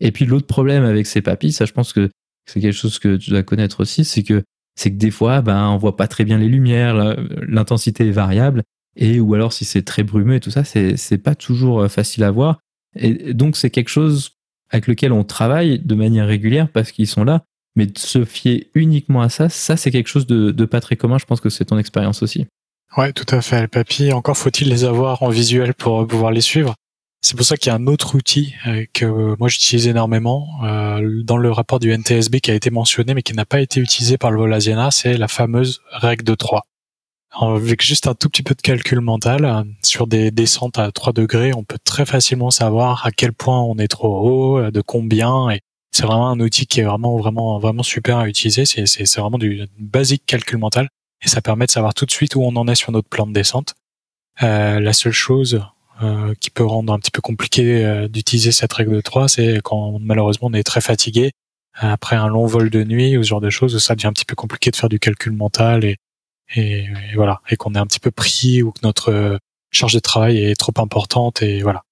[0.00, 2.10] Et puis l'autre problème avec ces papilles, ça je pense que
[2.46, 4.42] c'est quelque chose que tu dois connaître aussi, c'est que
[4.74, 8.62] c'est que des fois, ben on voit pas très bien les lumières, l'intensité est variable,
[8.96, 12.24] et ou alors si c'est très brumeux et tout ça, c'est pas toujours euh, facile
[12.24, 12.58] à voir.
[12.96, 14.32] Et donc c'est quelque chose
[14.70, 17.42] avec lequel on travaille de manière régulière parce qu'ils sont là.
[17.76, 21.18] Mais de se fier uniquement à ça, ça c'est quelque chose de, pas très commun.
[21.18, 22.46] Je pense que c'est ton expérience aussi.
[22.96, 23.60] Ouais, tout à fait.
[23.60, 26.74] Les papiers, encore faut-il les avoir en visuel pour pouvoir les suivre.
[27.22, 31.22] C'est pour ça qu'il y a un autre outil euh, que moi j'utilise énormément euh,
[31.22, 34.16] dans le rapport du NTSB qui a été mentionné mais qui n'a pas été utilisé
[34.16, 36.62] par le vol Asiana, c'est la fameuse règle de 3.
[37.32, 41.12] Avec juste un tout petit peu de calcul mental, euh, sur des descentes à 3
[41.12, 45.50] degrés, on peut très facilement savoir à quel point on est trop haut, de combien,
[45.50, 45.60] et
[45.92, 48.64] c'est vraiment un outil qui est vraiment vraiment vraiment super à utiliser.
[48.64, 50.88] C'est vraiment du basique calcul mental
[51.22, 53.26] et ça permet de savoir tout de suite où on en est sur notre plan
[53.26, 53.74] de descente.
[54.40, 55.62] La seule chose
[56.02, 59.60] euh, qui peut rendre un petit peu compliqué euh, d'utiliser cette règle de 3, c'est
[59.62, 61.32] quand malheureusement on est très fatigué
[61.74, 64.24] après un long vol de nuit ou ce genre de choses, ça devient un petit
[64.24, 65.96] peu compliqué de faire du calcul mental et,
[66.54, 69.38] et, voilà et qu'on est un petit peu pris ou que notre
[69.70, 71.82] charge de travail est trop importante et voilà.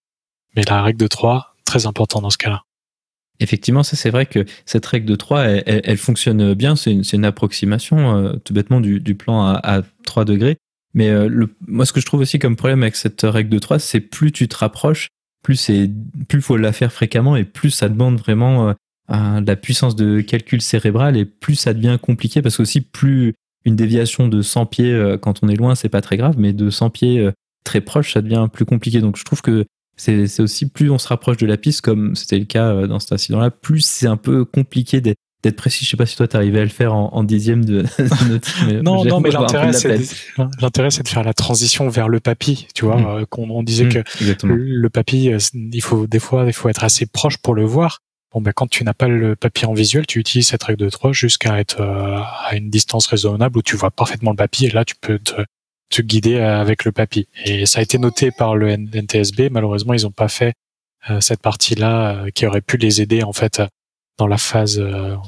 [0.57, 2.62] Mais la règle de 3, très important dans ce cas-là.
[3.40, 6.75] Effectivement, ça c'est vrai que cette règle de 3, elle, fonctionne bien.
[6.75, 10.57] C'est une, une, approximation euh, tout bêtement du, du plan à, à, 3 degrés.
[10.94, 13.59] Mais euh, le, moi, ce que je trouve aussi comme problème avec cette règle de
[13.59, 15.09] 3, c'est plus tu te rapproches,
[15.42, 15.90] plus c'est
[16.29, 18.74] plus faut la faire fréquemment et plus ça demande vraiment
[19.11, 22.81] euh, de la puissance de calcul cérébral et plus ça devient compliqué parce que aussi
[22.81, 26.53] plus une déviation de 100 pieds quand on est loin, c'est pas très grave, mais
[26.53, 27.31] de 100 pieds
[27.64, 29.01] très proche, ça devient plus compliqué.
[29.01, 29.66] Donc je trouve que
[29.98, 33.01] c'est aussi plus on se rapproche de la piste, comme c'était le cas euh, dans
[33.01, 35.01] cet incident-là, plus c'est un peu compliqué
[35.42, 35.85] d'être précis.
[35.85, 37.85] Je sais pas si toi t'arrivais à le faire en, dixième de,
[38.83, 42.66] non, non, mais l'intérêt c'est de, faire la transition vers le papy.
[42.74, 43.07] Tu vois, mmh.
[43.07, 46.68] euh, qu'on on disait mmh, que le, papy, euh, il faut des fois, il faut
[46.68, 48.01] être assez proche pour le voir.
[48.33, 50.90] Bon, ben quand tu n'as pas le papier en visuel, tu utilises cette règle de
[50.90, 54.85] 3 jusqu'à être à une distance raisonnable où tu vois parfaitement le papier et là
[54.85, 55.42] tu peux te
[55.90, 57.29] te guider euh, avec le papier.
[57.44, 59.51] Et ça a été noté par le NTSB.
[59.51, 60.55] Malheureusement, ils n'ont pas fait
[61.11, 63.62] euh, cette partie-là euh, qui aurait pu les aider en fait
[64.18, 64.78] dans la phase,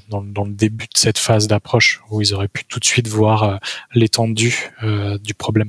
[0.09, 3.09] dans, dans, le début de cette phase d'approche où ils auraient pu tout de suite
[3.09, 3.61] voir
[3.95, 4.71] l'étendue
[5.23, 5.69] du problème.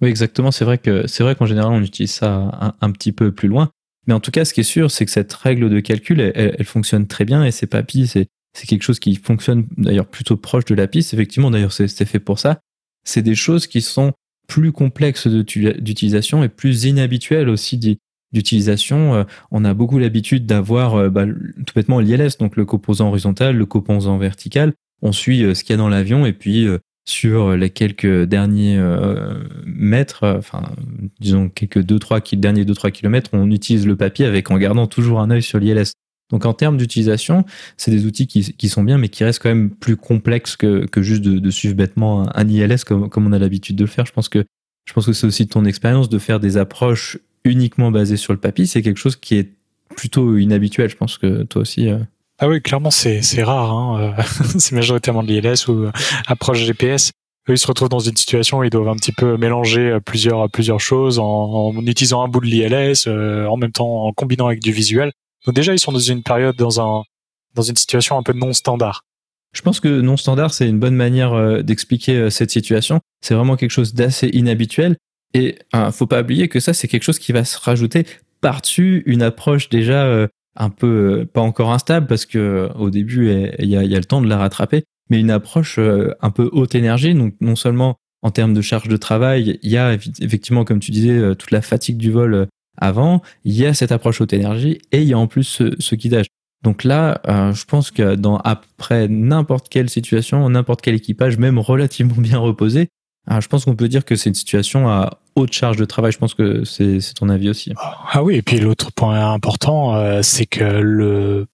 [0.00, 0.50] Oui, exactement.
[0.50, 3.70] C'est vrai que c'est vrai qu'en général, on utilise ça un, petit peu plus loin.
[4.06, 6.64] Mais en tout cas, ce qui est sûr, c'est que cette règle de calcul, elle,
[6.64, 10.64] fonctionne très bien et ces papilles, c'est c'est quelque chose qui fonctionne d'ailleurs plutôt proche
[10.64, 11.12] de la piste.
[11.12, 12.60] Effectivement, d'ailleurs, c'est fait pour ça
[13.06, 14.12] c'est des choses qui sont
[14.46, 17.78] plus complexes d'utilisation et plus inhabituelles aussi
[18.36, 19.14] d'utilisation.
[19.14, 23.56] Euh, on a beaucoup l'habitude d'avoir euh, bah, tout bêtement l'ILS, donc le composant horizontal,
[23.56, 24.72] le composant vertical.
[25.02, 26.68] On suit euh, ce qu'il y a dans l'avion et puis
[27.08, 28.80] sur les quelques derniers
[29.64, 30.62] mètres, enfin
[31.20, 35.20] disons quelques deux trois derniers 2-3 kilomètres, on utilise le papier avec en gardant toujours
[35.20, 35.92] un œil sur l'ILS.
[36.30, 37.44] Donc en termes d'utilisation,
[37.76, 41.00] c'est des outils qui, sont bien, mais qui restent quand même plus complexes que, que
[41.00, 44.04] juste de, de, suivre bêtement un ILS comme, comme on a l'habitude de le faire.
[44.04, 44.44] Je pense que
[44.86, 48.38] je pense que c'est aussi ton expérience de faire des approches uniquement basées sur le
[48.38, 48.66] papier.
[48.66, 49.52] C'est quelque chose qui est
[49.94, 50.90] plutôt inhabituel.
[50.90, 51.88] Je pense que toi aussi.
[51.88, 51.98] Euh...
[52.38, 53.72] Ah oui, clairement, c'est c'est rare.
[53.72, 54.14] Hein.
[54.18, 54.22] Euh,
[54.58, 55.92] c'est majoritairement de l'ILS ou euh,
[56.26, 57.12] approche GPS.
[57.48, 60.50] eux, ils se retrouvent dans une situation où ils doivent un petit peu mélanger plusieurs
[60.50, 64.72] plusieurs choses en, utilisant un bout de l'ILS, en même temps en combinant avec du
[64.72, 65.12] visuel.
[65.46, 67.04] Donc déjà, ils sont dans une période, dans un
[67.54, 69.02] dans une situation un peu non standard.
[69.54, 73.00] Je pense que non standard, c'est une bonne manière d'expliquer cette situation.
[73.22, 74.96] C'est vraiment quelque chose d'assez inhabituel.
[75.34, 78.06] Et ne faut pas oublier que ça, c'est quelque chose qui va se rajouter
[78.40, 83.76] par-dessus une approche déjà un peu pas encore instable parce que au début il y
[83.76, 87.14] a, le temps de la rattraper, mais une approche un peu haute énergie.
[87.14, 90.90] Donc non seulement en termes de charge de travail, il y a effectivement, comme tu
[90.90, 95.02] disais, toute la fatigue du vol avant, il y a cette approche haute énergie et
[95.02, 96.26] il y a en plus ce, guidage.
[96.62, 97.20] Donc là,
[97.52, 102.88] je pense que dans après n'importe quelle situation, n'importe quel équipage, même relativement bien reposé,
[103.28, 106.12] je pense qu'on peut dire que c'est une situation à haute charge de travail.
[106.12, 107.72] Je pense que c'est ton avis aussi.
[107.76, 111.46] Ah oui, et puis l'autre point important, euh, c'est que le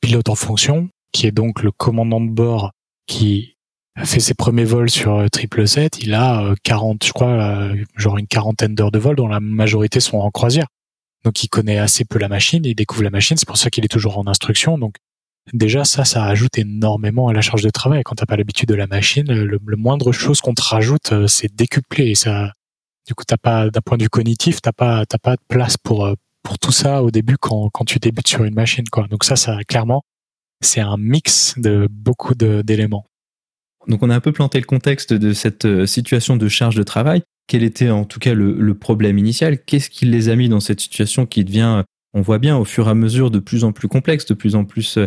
[0.00, 2.72] pilote en fonction, qui est donc le commandant de bord
[3.06, 3.56] qui
[4.04, 8.18] fait ses premiers vols sur euh, triple 7, il a 40, euh, je crois, genre
[8.18, 10.66] une quarantaine d'heures de vol dont la majorité sont en croisière.
[11.24, 13.84] Donc il connaît assez peu la machine, il découvre la machine, c'est pour ça qu'il
[13.84, 14.78] est toujours en instruction.
[14.78, 14.94] Donc
[15.52, 18.02] déjà ça, ça ajoute énormément à la charge de travail.
[18.04, 22.08] Quand t'as pas l'habitude de la machine, le, moindre chose qu'on te rajoute, c'est décuplé
[22.08, 22.52] et ça,
[23.06, 25.76] du coup, t'as pas, d'un point de vue cognitif, t'as pas, t'as pas de place
[25.76, 29.06] pour euh, pour tout ça au début quand quand tu débutes sur une machine, quoi.
[29.08, 30.02] Donc ça, ça clairement,
[30.60, 33.06] c'est un mix de beaucoup d'éléments.
[33.86, 36.82] Donc on a un peu planté le contexte de cette euh, situation de charge de
[36.82, 37.22] travail.
[37.46, 39.64] Quel était en tout cas le, problème initial?
[39.64, 41.82] Qu'est-ce qui les a mis dans cette situation qui devient,
[42.12, 44.54] on voit bien, au fur et à mesure de plus en plus complexe, de plus
[44.54, 44.98] en plus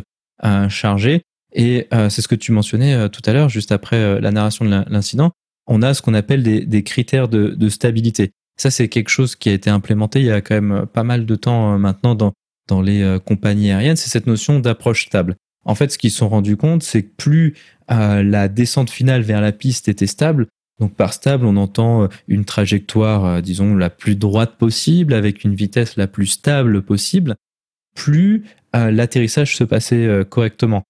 [0.44, 1.22] euh, chargée
[1.54, 5.32] Et c'est ce que tu mentionnais tout à l'heure, juste après la narration de l'incident
[5.68, 8.32] on a ce qu'on appelle des, critères de, stabilité.
[8.58, 11.26] Ça, c'est quelque chose qui a été implémenté il y a quand même pas mal
[11.26, 12.34] de temps euh, maintenant dans,
[12.68, 15.36] dans les euh, compagnies aériennes, c'est cette notion d'approche stable.
[15.66, 17.56] En fait, ce qu'ils se sont rendus compte, c'est que plus
[17.90, 20.48] euh, la descente finale vers la piste était stable,
[20.80, 25.96] donc par stable, on entend une trajectoire, disons, la plus droite possible, avec une vitesse
[25.96, 27.36] la plus stable possible,
[27.96, 28.44] plus
[28.74, 30.84] l'atterrissage se passait correctement.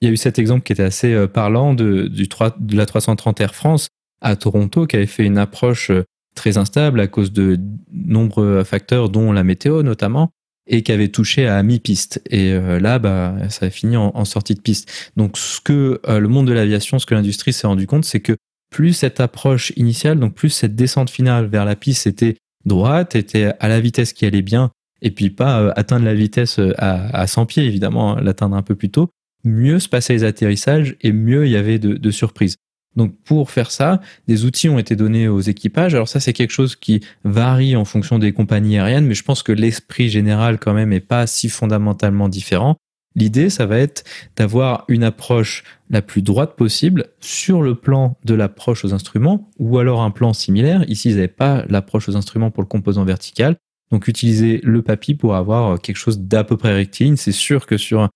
[0.00, 3.40] Il y a eu cet exemple qui était assez parlant de, du de la 330
[3.40, 3.88] Air France,
[4.20, 7.58] à Toronto qui avait fait une approche euh, très instable à cause de
[7.92, 10.30] nombreux facteurs, dont la météo notamment,
[10.68, 12.22] et qui avait touché à mi-piste.
[12.30, 15.10] Et euh, là, bah, ça a fini en, sortie de piste.
[15.16, 18.20] Donc, ce que euh, le monde de l'aviation, ce que l'industrie s'est rendu compte, c'est
[18.20, 18.36] que
[18.70, 23.52] plus cette approche initiale, donc plus cette descente finale vers la piste était droite, était
[23.58, 24.70] à la vitesse qui allait bien,
[25.02, 28.90] et puis pas atteindre la vitesse à, 100 pieds, évidemment, hein, l'atteindre un peu plus
[28.90, 29.10] tôt,
[29.44, 32.56] mieux se passaient les atterrissages et mieux il y avait de, surprises.
[32.96, 35.94] Donc pour faire ça, des outils ont été donnés aux équipages.
[35.94, 39.42] Alors ça, c'est quelque chose qui varie en fonction des compagnies aériennes, mais je pense
[39.42, 42.76] que l'esprit général quand même est pas si fondamentalement différent.
[43.14, 44.04] L'idée, ça va être
[44.36, 49.78] d'avoir une approche la plus droite possible sur le plan de l'approche aux instruments, ou
[49.78, 50.84] alors un plan similaire.
[50.88, 53.56] Ici, ils n'avaient pas l'approche aux instruments pour le composant vertical.
[53.90, 57.16] Donc utiliser le papy pour avoir quelque chose d'à peu près rectiligne.
[57.16, 58.08] C'est sûr que sur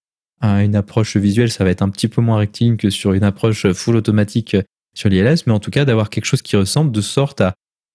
[0.43, 3.71] une approche visuelle, ça va être un petit peu moins rectiligne que sur une approche
[3.73, 4.57] full automatique
[4.95, 7.41] sur l'ILS, mais en tout cas d'avoir quelque chose qui ressemble de sorte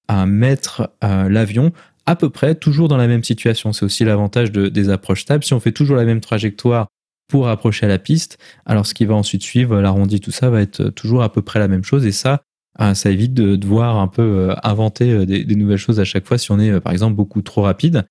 [0.08, 1.74] à, mettre euh, l'avion
[2.06, 3.74] à peu près toujours dans la même situation.
[3.74, 5.44] C'est aussi l'avantage de, des approches stables.
[5.44, 6.88] Si on fait toujours la même trajectoire
[7.28, 10.62] pour approcher à la piste, alors ce qui va ensuite suivre, l'arrondi, tout ça va
[10.62, 12.06] être toujours à peu près la même chose.
[12.06, 12.42] Et ça,
[12.82, 16.26] euh, ça évite de devoir un peu euh, inventer des, des, nouvelles choses à chaque
[16.28, 18.06] fois si on est, par exemple, beaucoup trop rapide.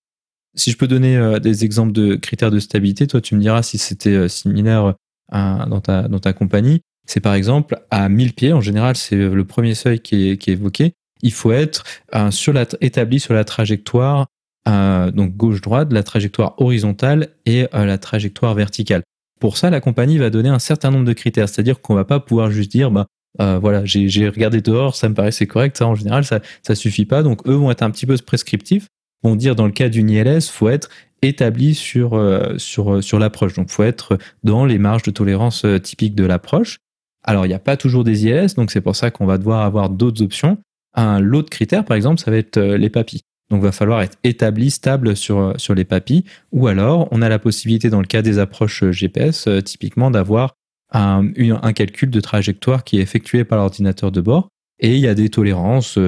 [0.54, 3.76] Si je peux donner des exemples de critères de stabilité, toi, tu me diras si
[3.76, 4.94] c'était similaire
[5.30, 10.00] dans, ta, compagnie c'est par exemple à 1000 pieds, en général c'est le premier seuil
[10.00, 14.26] qui est, évoqué, il faut être euh, sur la, établi sur la trajectoire
[14.68, 19.02] euh, donc gauche-droite, la trajectoire horizontale et euh, la trajectoire verticale.
[19.40, 22.20] Pour ça, la compagnie va donner un certain nombre de critères, c'est-à-dire qu'on va pas
[22.20, 23.06] pouvoir juste dire bah
[23.38, 27.22] voilà, j'ai regardé dehors, ça me paraissait correct, ça en général ça ça suffit pas.
[27.22, 28.86] Donc eux vont être un petit peu prescriptifs,
[29.22, 30.88] vont dire dans le cas d'une ILS, faut être
[31.22, 32.20] établi sur
[32.56, 33.54] sur sur l'approche.
[33.54, 36.78] Donc faut être dans les marges de tolérance typiques de l'approche.
[37.26, 39.62] Alors, il n'y a pas toujours des ILS, donc c'est pour ça qu'on va devoir
[39.62, 40.58] avoir d'autres options.
[40.94, 43.22] Un l'autre critère, par exemple, ça va être euh, les papilles.
[43.50, 46.24] Donc, va falloir être établi, stable sur, euh, sur les papilles.
[46.52, 50.54] Ou alors, on a la possibilité, dans le cas des approches euh, GPS, typiquement, d'avoir
[50.92, 54.48] un, calcul de trajectoire qui est effectué par l'ordinateur de bord.
[54.78, 55.98] Et il y a des tolérances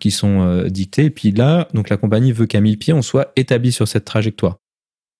[0.00, 1.04] qui sont dictées.
[1.04, 4.04] Et puis là, donc la compagnie veut qu'à 1000 pieds, on soit établi sur cette
[4.04, 4.56] trajectoire.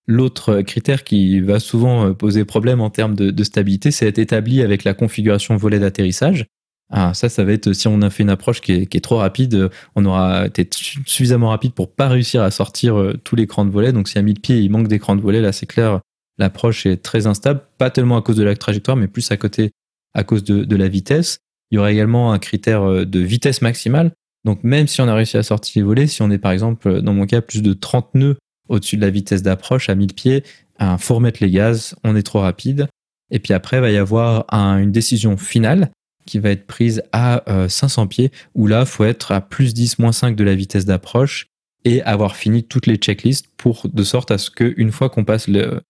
[0.08, 4.62] L'autre critère qui va souvent euh, poser problème en termes de, stabilité, c'est être établi
[4.62, 6.46] avec la configuration volet d'atterrissage.
[6.90, 9.70] Ah, ça, ça va être si on a fait une approche qui est, trop rapide,
[9.94, 13.92] on aura été suffisamment rapide pour pas réussir à sortir euh, tout l'écran de volet.
[13.92, 16.00] Donc, si à 1000 pieds, il manque d'écran de volet, là, c'est clair,
[16.42, 19.70] l'approche est très instable, pas tellement à cause de la trajectoire, mais plus à côté,
[20.14, 21.38] à cause de, la vitesse.
[21.70, 24.12] Il y aura également un critère de vitesse maximale.
[24.44, 27.00] Donc même si on a réussi à sortir les volets, si on est par exemple,
[27.00, 28.36] dans mon cas, plus de 30 nœuds
[28.68, 30.42] au-dessus de la vitesse d'approche à 1000 pieds,
[30.80, 32.88] il faut remettre les gaz, on est trop rapide.
[33.30, 35.90] Et puis après, il va y avoir une décision finale
[36.26, 39.98] qui va être prise à 500 pieds, où là, il faut être à plus 10,
[39.98, 41.46] moins 5 de la vitesse d'approche
[41.84, 45.48] et avoir fini toutes les checklists pour de sorte à ce qu'une fois qu'on passe
[45.48, 45.80] le,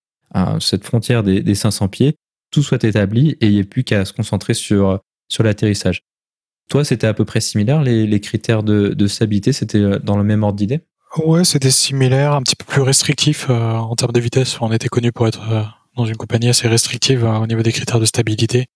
[0.61, 2.17] cette frontière des, 500 pieds,
[2.51, 6.03] tout soit établi et il n'y ait plus qu'à se concentrer sur, sur l'atterrissage.
[6.69, 10.25] Toi, c'était à peu près similaire, les, critères de, de stabilité, c'était euh, dans le
[10.25, 10.81] même ordre d'idée?
[11.19, 14.59] Ouais, c'était similaire, un petit peu plus restrictif euh, en termes de vitesse.
[14.61, 15.63] On était connu pour être euh,
[15.97, 18.67] dans une compagnie assez restrictive au niveau des critères de stabilité.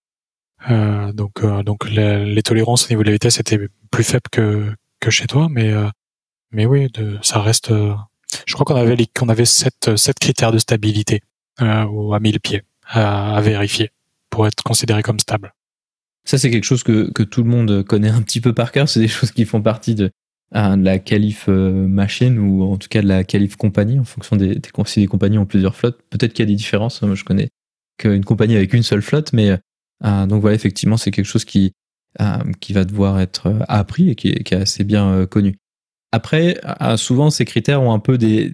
[0.68, 5.26] donc, donc les, tolérances au niveau de la vitesse étaient plus faibles que, que chez
[5.26, 5.72] toi, mais
[6.50, 7.70] mais oui, de, ça reste.
[7.70, 11.22] je crois qu'on avait qu'on avait sept, sept critères de stabilité
[11.60, 13.90] euh, à 1000 pieds à, vérifier
[14.30, 15.54] pour être considéré comme stable.
[16.24, 18.88] Ça, c'est quelque chose que, que tout le monde connaît un petit peu par cœur.
[18.88, 20.10] C'est des choses qui font partie de,
[20.52, 24.36] de la qualif euh, machine ou en tout cas de la qualif compagnie en fonction
[24.36, 26.00] des, des, si les compagnies ont plusieurs flottes.
[26.10, 27.02] Peut-être qu'il y a des différences.
[27.02, 27.48] Moi, je connais
[27.98, 29.58] qu'une compagnie avec une seule flotte, mais
[30.04, 31.72] euh, donc voilà, effectivement, c'est quelque chose qui,
[32.20, 35.56] euh, qui va devoir être appris et qui qui est assez bien connu.
[36.12, 36.58] Après,
[36.96, 38.48] souvent, ces critères ont un peu des,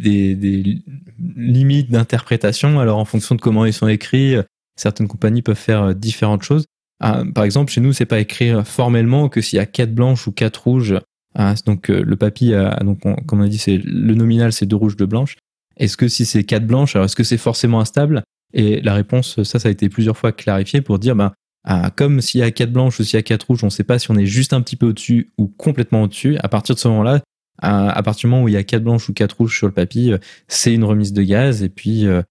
[1.19, 2.81] limites d'interprétation.
[2.81, 4.37] Alors, en fonction de comment ils sont écrits,
[4.77, 6.65] certaines compagnies peuvent faire différentes choses.
[7.01, 10.27] Ah, par exemple, chez nous, c'est pas écrit formellement que s'il y a quatre blanches
[10.27, 10.95] ou quatre rouges,
[11.35, 14.77] ah, donc euh, le papy, donc comme on a dit, c'est le nominal, c'est deux
[14.77, 15.37] rouges, deux blanches.
[15.77, 18.23] Est-ce que si c'est quatre blanches, alors est-ce que c'est forcément instable?
[18.55, 21.33] Et la réponse, ça, ça a été plusieurs fois clarifié pour dire, ben,
[21.65, 23.71] ah, comme s'il y a quatre blanches ou s'il y a quatre rouges, on ne
[23.71, 26.37] sait pas si on est juste un petit peu au-dessus ou complètement au-dessus.
[26.39, 27.21] À partir de ce moment-là,
[27.63, 29.73] à, partir du moment où il y a quatre blanches ou quatre rouges sur le
[29.73, 32.23] papier, euh, c'est une remise de gaz et puis euh,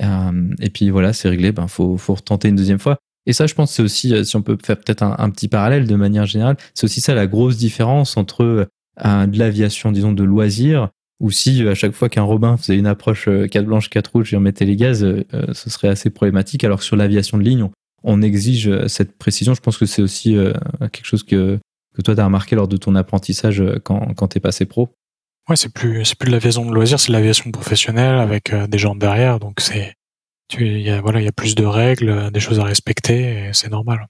[0.00, 1.52] euh, et puis voilà, c'est réglé.
[1.52, 2.98] Ben faut faut retenter une deuxième fois.
[3.28, 5.96] Et ça, je pense, c'est aussi, si on peut faire peut-être un, petit parallèle de
[5.96, 8.68] manière générale, c'est aussi ça la grosse différence entre
[9.04, 13.28] de l'aviation, disons, de loisirs, ou si à chaque fois qu'un Robin faisait une approche
[13.50, 16.62] quatre blanches, quatre rouges et remettait les gaz, ce serait assez problématique.
[16.62, 17.72] Alors que sur l'aviation de ligne, on,
[18.04, 19.54] on, exige cette précision.
[19.54, 20.36] Je pense que c'est aussi
[20.92, 21.58] quelque chose que
[21.96, 24.66] que toi, tu as remarqué lors de ton apprentissage euh, quand, quand tu es passé
[24.66, 24.94] pro?
[25.48, 28.66] Ouais, c'est plus, c'est plus de l'aviation de loisir, c'est de l'aviation professionnelle avec euh,
[28.66, 29.38] des gens derrière.
[29.38, 29.94] Donc, c'est,
[30.58, 33.48] il y a, voilà, il y a plus de règles, euh, des choses à respecter
[33.48, 34.06] et c'est normal.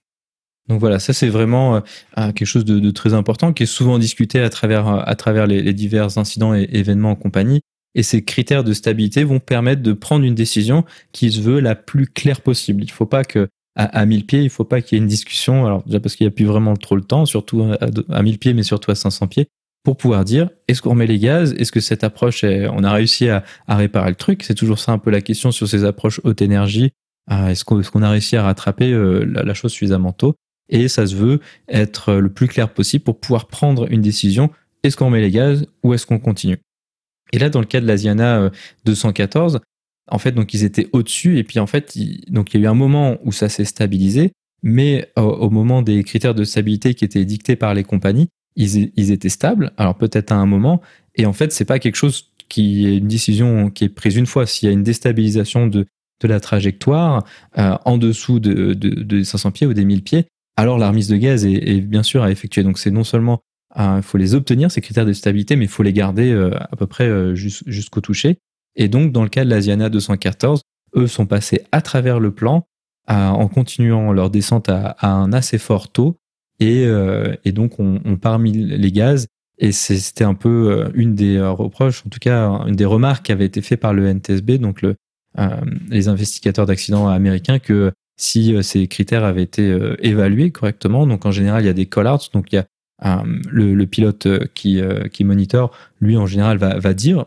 [0.68, 1.80] Donc voilà, ça c'est vraiment
[2.16, 6.18] quelque chose de, très important qui est souvent discuté à travers, à travers les, divers
[6.18, 7.60] incidents et événements en compagnie.
[7.94, 11.76] Et ces critères de stabilité vont permettre de prendre une décision qui se veut la
[11.76, 12.82] plus claire possible.
[12.82, 15.02] Il ne faut pas que à, à 1000 pieds, il faut pas qu'il y ait
[15.02, 15.66] une discussion.
[15.66, 17.78] Alors déjà parce qu'il n'y a plus vraiment trop le temps, surtout à,
[18.10, 19.48] à 1000 pieds, mais surtout à 500 pieds,
[19.84, 21.54] pour pouvoir dire est-ce qu'on remet les gaz?
[21.58, 24.42] Est-ce que cette approche, on a réussi à, à réparer le truc?
[24.42, 26.90] C'est toujours ça un peu la question sur ces approches haute énergie.
[27.30, 30.34] Euh, est-ce qu'on a réussi à rattraper euh, la, chose suffisamment tôt?
[30.68, 34.50] Et ça se veut être le plus clair possible pour pouvoir prendre une décision.
[34.82, 36.58] Est-ce qu'on remet les gaz ou est-ce qu'on continue?
[37.32, 38.50] Et là, dans le cas de l'Asiana
[38.84, 39.58] 214, euh,
[40.08, 41.96] en fait, donc ils étaient au-dessus et puis en fait,
[42.28, 46.02] donc il y a eu un moment où ça s'est stabilisé, mais au, moment des
[46.04, 49.72] critères de stabilité qui étaient dictés par les compagnies, ils, étaient stables.
[49.76, 50.80] Alors peut-être à un moment,
[51.14, 54.26] et en fait, c'est pas quelque chose qui est une décision qui est prise une
[54.26, 54.46] fois.
[54.46, 55.86] S'il y a une déstabilisation de,
[56.20, 57.24] de la trajectoire
[57.58, 61.16] euh, en dessous de, de, 500 pieds ou des 1000 pieds, alors la remise de
[61.16, 62.62] gaz est, bien sûr à effectuer.
[62.62, 63.40] Donc c'est non seulement
[63.78, 66.76] il faut les obtenir ces critères de stabilité, mais il faut les garder euh, à
[66.76, 68.38] peu près euh, jusqu'au toucher.
[68.76, 70.62] Et donc, dans le cas de l'Asiana 214,
[70.96, 72.66] eux sont passés à travers le plan
[73.08, 76.18] en continuant leur descente à, un assez fort taux.
[76.60, 79.26] Et, euh, donc, on, on parmi les gaz.
[79.58, 83.32] Et c'était un peu euh, une des reproches, en tout cas, une des remarques qui
[83.32, 84.96] avait été faite par le NTSB, donc le,
[85.38, 85.48] euh,
[85.88, 91.62] les investigateurs d'accidents américains, que si ces critères avaient été évalués correctement, donc en général,
[91.62, 94.80] il y a des call-outs, donc il y a le, pilote qui,
[95.12, 97.26] qui monitor, lui, en général, va dire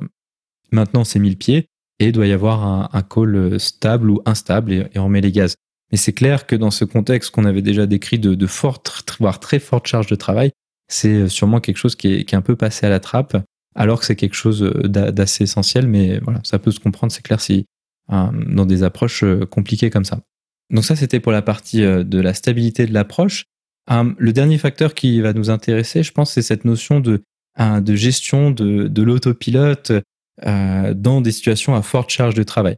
[0.71, 1.67] Maintenant, c'est 1000 pieds
[1.99, 5.55] et doit y avoir un, call euh, stable ou instable et, on met les gaz.
[5.91, 9.39] Mais c'est clair que dans ce contexte qu'on avait déjà décrit de, de forte, voire
[9.39, 10.51] très forte charge de travail,
[10.87, 13.37] c'est euh, sûrement quelque chose qui est, qui est, un peu passé à la trappe,
[13.75, 15.87] alors que c'est quelque chose euh, d'assez essentiel.
[15.87, 17.65] Mais voilà, ça peut se comprendre, c'est clair, si
[18.11, 20.21] dans des approches compliquées comme ça.
[20.71, 23.45] Donc ça, c'était pour la partie de la stabilité de l'approche.
[23.87, 27.21] le dernier facteur qui va nous intéresser, je pense, c'est cette notion de,
[27.59, 29.91] de gestion de, de l'autopilote
[30.45, 32.77] euh, dans des situations à forte charge de travail.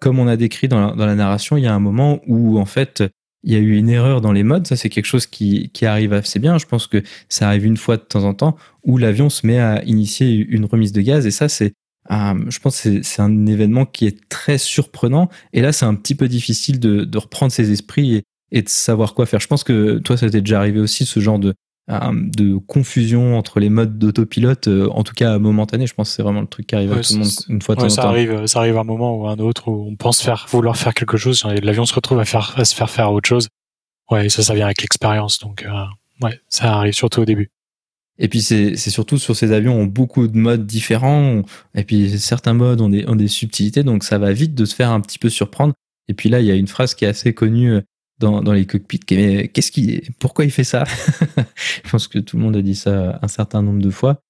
[0.00, 3.02] Comme on a décrit dans la, narration, il y a un moment où en fait
[3.42, 4.66] il y a eu une erreur dans les modes.
[4.66, 6.58] Ça, c'est quelque chose qui, qui, arrive assez bien.
[6.58, 9.58] Je pense que ça arrive une fois de temps en temps où l'avion se met
[9.58, 11.26] à initier une remise de gaz.
[11.26, 11.74] Et ça, c'est,
[12.10, 15.28] je pense, que c'est un événement qui est très surprenant.
[15.52, 18.68] Et là, c'est un petit peu difficile de, de reprendre ses esprits et, et de
[18.68, 19.40] savoir quoi faire.
[19.40, 21.54] Je pense que toi, ça t'est déjà arrivé aussi, ce genre de,
[21.88, 25.86] de confusion entre les modes d'autopilote, en tout cas momentané.
[25.86, 27.74] Je pense que c'est vraiment le truc qui arrive à tout le monde une fois
[27.74, 28.08] de temps ça temps.
[28.08, 30.76] Arrive, ça arrive à un moment ou à un autre où on pense faire, vouloir
[30.76, 33.48] faire quelque chose, l'avion se retrouve à, faire, à se faire faire autre chose.
[34.10, 35.38] Ouais, ça, ça vient avec l'expérience.
[35.40, 35.66] Donc,
[36.22, 37.50] ouais, ça arrive surtout au début.
[38.18, 41.42] Et puis c'est surtout sur ces avions ont beaucoup de modes différents.
[41.74, 44.74] Et puis certains modes ont des, ont des subtilités, donc ça va vite de se
[44.74, 45.74] faire un petit peu surprendre.
[46.08, 47.80] Et puis là, il y a une phrase qui est assez connue euh,
[48.18, 49.00] dans, les cockpits.
[49.00, 50.84] Qu'est-ce qui, pourquoi il fait ça?
[51.84, 54.20] Je pense que tout le monde a dit ça un certain nombre de fois.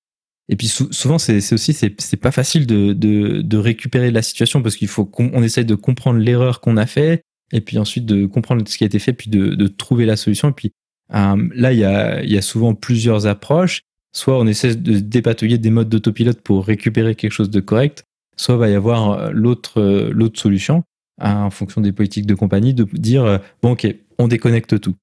[0.48, 5.04] Et puis souvent, c'est aussi c'est pas facile de, récupérer la situation parce qu'il faut
[5.04, 7.22] qu'on essaye de comprendre l'erreur qu'on a fait
[7.52, 10.50] et puis ensuite de comprendre ce qui a été fait puis de, trouver la solution.
[10.50, 10.72] Et puis
[11.14, 13.82] euh, là, il y a, souvent plusieurs approches.
[14.12, 18.04] Soit on essaie de dépatouiller des modes d'autopilote pour récupérer quelque chose de correct,
[18.36, 19.32] soit va y avoir euh,
[19.76, 20.84] euh, l'autre solution
[21.20, 23.86] en fonction des politiques de compagnie de dire bon ok
[24.18, 24.96] on déconnecte tout.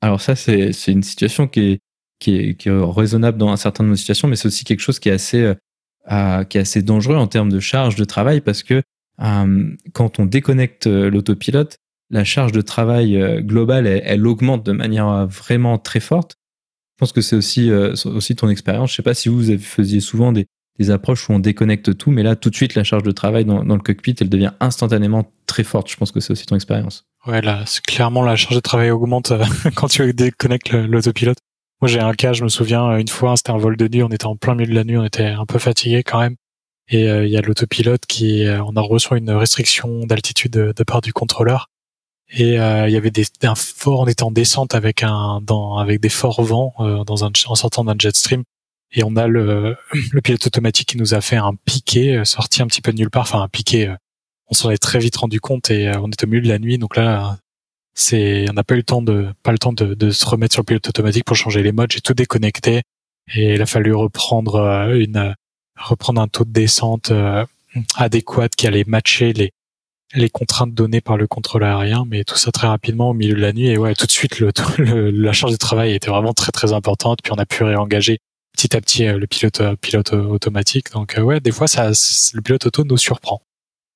[0.00, 1.80] Alors ça c'est une situation qui
[2.26, 5.12] est raisonnable dans un certain nombre de situations, mais c'est aussi quelque chose qui est
[5.12, 5.54] assez
[6.06, 8.82] assez dangereux en termes de charge de travail parce que
[9.18, 11.78] quand on déconnecte l'autopilote,
[12.10, 16.36] la charge de travail euh, globale, elle, augmente de manière euh, vraiment très forte.
[16.96, 17.94] Je pense que c'est aussi, euh,
[18.36, 18.90] ton expérience.
[18.90, 20.46] Je sais pas si vous faisiez souvent des,
[20.78, 23.44] des, approches où on déconnecte tout, mais là, tout de suite, la charge de travail
[23.44, 25.90] dans, le cockpit, elle devient instantanément très forte.
[25.90, 27.06] Je pense que c'est aussi ton expérience.
[27.26, 29.32] Ouais, là, clairement, la charge de travail augmente
[29.74, 31.38] quand tu déconnectes l'autopilote.
[31.80, 34.08] Moi, j'ai un cas, je me souviens, une fois, c'était un vol de nuit, on
[34.08, 36.36] était en plein milieu de la nuit, on était un peu fatigué quand même.
[36.90, 41.12] Et il y a l'autopilote qui, on a reçu une restriction d'altitude de, part du
[41.12, 41.68] contrôleur
[42.30, 45.40] et euh, il y avait des un fort on était en descente avec un
[45.78, 48.44] avec des forts vents euh, dans un en sortant d'un jet stream
[48.92, 49.76] et on a le
[50.12, 52.98] le pilote automatique qui nous a fait un piqué euh, sorti un petit peu de
[52.98, 53.94] nulle part enfin un piqué
[54.50, 56.78] on s'en est très vite rendu compte et on était au milieu de la nuit
[56.78, 57.38] donc là
[57.94, 60.54] c'est on n'a pas eu le temps de pas le temps de, de, se remettre
[60.54, 62.82] sur le pilote automatique pour changer les modes j'ai tout déconnecté
[63.34, 65.34] et il a fallu reprendre une
[65.76, 67.12] reprendre un taux de descente
[67.96, 69.52] adéquat qui allait matcher les
[70.14, 73.40] les contraintes données par le contrôle aérien, mais tout ça très rapidement au milieu de
[73.40, 73.68] la nuit.
[73.68, 74.50] Et ouais, tout de suite, le,
[75.10, 77.18] la charge de travail était vraiment très très importante.
[77.22, 78.18] Puis on a pu réengager
[78.58, 80.90] petit à petit euh, le pilote euh, pilote automatique.
[80.92, 81.90] Donc euh, ouais, des fois, ça,
[82.34, 83.40] le pilote auto nous surprend.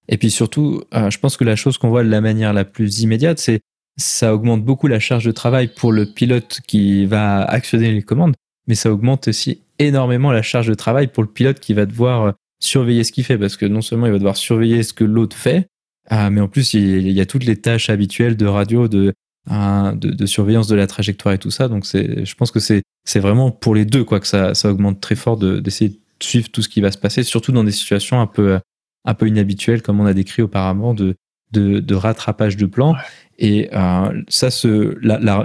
[0.08, 3.02] Et puis surtout, je pense que la chose qu'on voit de la manière la plus
[3.02, 3.60] immédiate, c'est
[3.96, 8.34] ça augmente beaucoup la charge de travail pour le pilote qui va actionner les commandes,
[8.66, 12.34] mais ça augmente aussi énormément la charge de travail pour le pilote qui va devoir
[12.58, 15.36] surveiller ce qu'il fait, parce que non seulement il va devoir surveiller ce que l'autre
[15.36, 15.68] fait,
[16.10, 19.14] mais en plus, il y a toutes les tâches habituelles de radio, de,
[19.49, 21.68] de, de, surveillance de la trajectoire et tout ça.
[21.68, 24.70] Donc, c'est, je pense que c'est, c'est vraiment pour les deux quoi que ça, ça
[24.70, 27.72] augmente très fort d'essayer de, suivre tout ce qui va se passer, surtout dans des
[27.72, 28.61] situations un peu,
[29.05, 31.16] un peu inhabituelles, comme on a décrit auparavant, de,
[31.53, 32.95] de, de rattrapage de plan.
[33.38, 34.49] Et euh, ça,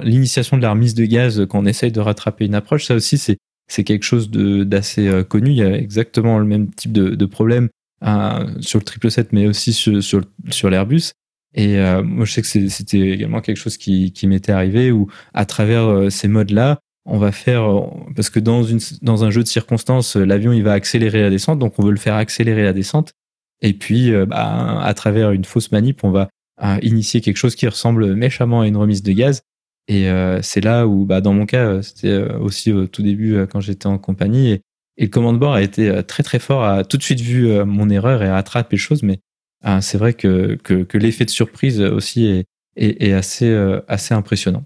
[0.04, 3.18] l'initiation de la remise de gaz quand on essaye de rattraper une approche, ça aussi,
[3.18, 3.38] c'est,
[3.68, 5.50] c'est quelque chose d'assez euh, connu.
[5.50, 7.70] Il y a exactement le même type de, de problème
[8.02, 10.22] sur le 777, mais aussi sur, sur,
[10.52, 11.14] sur l'Airbus.
[11.58, 15.08] Et euh, moi, je sais que c'était également quelque chose qui, qui m'était arrivé où,
[15.34, 17.82] à travers euh, ces modes-là, on va faire euh,
[18.16, 21.58] parce que dans une dans un jeu de circonstances, l'avion il va accélérer la descente,
[21.60, 23.14] donc on veut le faire accélérer la descente.
[23.62, 26.30] Et puis, bah, à travers une fausse manip, on va
[26.84, 29.42] initier quelque chose qui ressemble méchamment à une remise de gaz.
[29.88, 30.08] Et
[30.44, 33.98] c'est là où, bah, dans mon cas, c'était aussi au tout début quand j'étais en
[33.98, 34.52] compagnie.
[34.52, 34.62] Et
[34.98, 37.50] et le commande bord a été euh, très très fort, a tout de suite vu
[37.50, 39.04] euh, mon erreur et a attrapé les choses.
[39.04, 39.20] Mais
[39.68, 42.46] euh, c'est vrai que, que, que l'effet de surprise aussi est,
[42.76, 43.52] est, est assez,
[43.88, 44.64] assez impressionnant.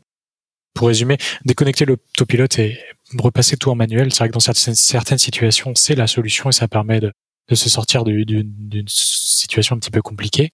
[0.74, 2.80] Pour résumer, déconnecter l'autopilote et
[3.18, 6.54] repasser tout en manuel, c'est vrai que dans certaines, certaines situations, c'est la solution et
[6.54, 7.12] ça permet de,
[7.50, 10.52] de se sortir d'une situation un petit peu compliquée.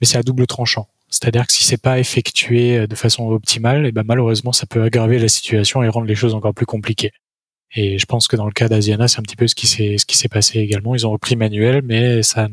[0.00, 0.88] Mais c'est à double tranchant.
[1.10, 4.82] C'est-à-dire que si c'est pas effectué de façon optimale, et eh ben malheureusement ça peut
[4.82, 7.10] aggraver la situation et rendre les choses encore plus compliquées.
[7.74, 9.98] Et je pense que dans le cas d'Asiana, c'est un petit peu ce qui s'est
[9.98, 10.94] ce qui s'est passé également.
[10.94, 12.48] Ils ont repris manuel, mais ça,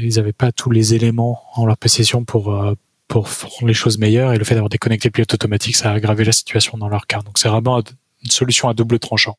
[0.00, 2.74] ils n'avaient pas tous les éléments en leur possession pour euh,
[3.08, 4.32] pour rendre les choses meilleures.
[4.32, 7.06] Et le fait d'avoir déconnecté le pilote automatique, ça a aggravé la situation dans leur
[7.06, 7.20] cas.
[7.20, 9.38] Donc c'est vraiment une solution à double tranchant.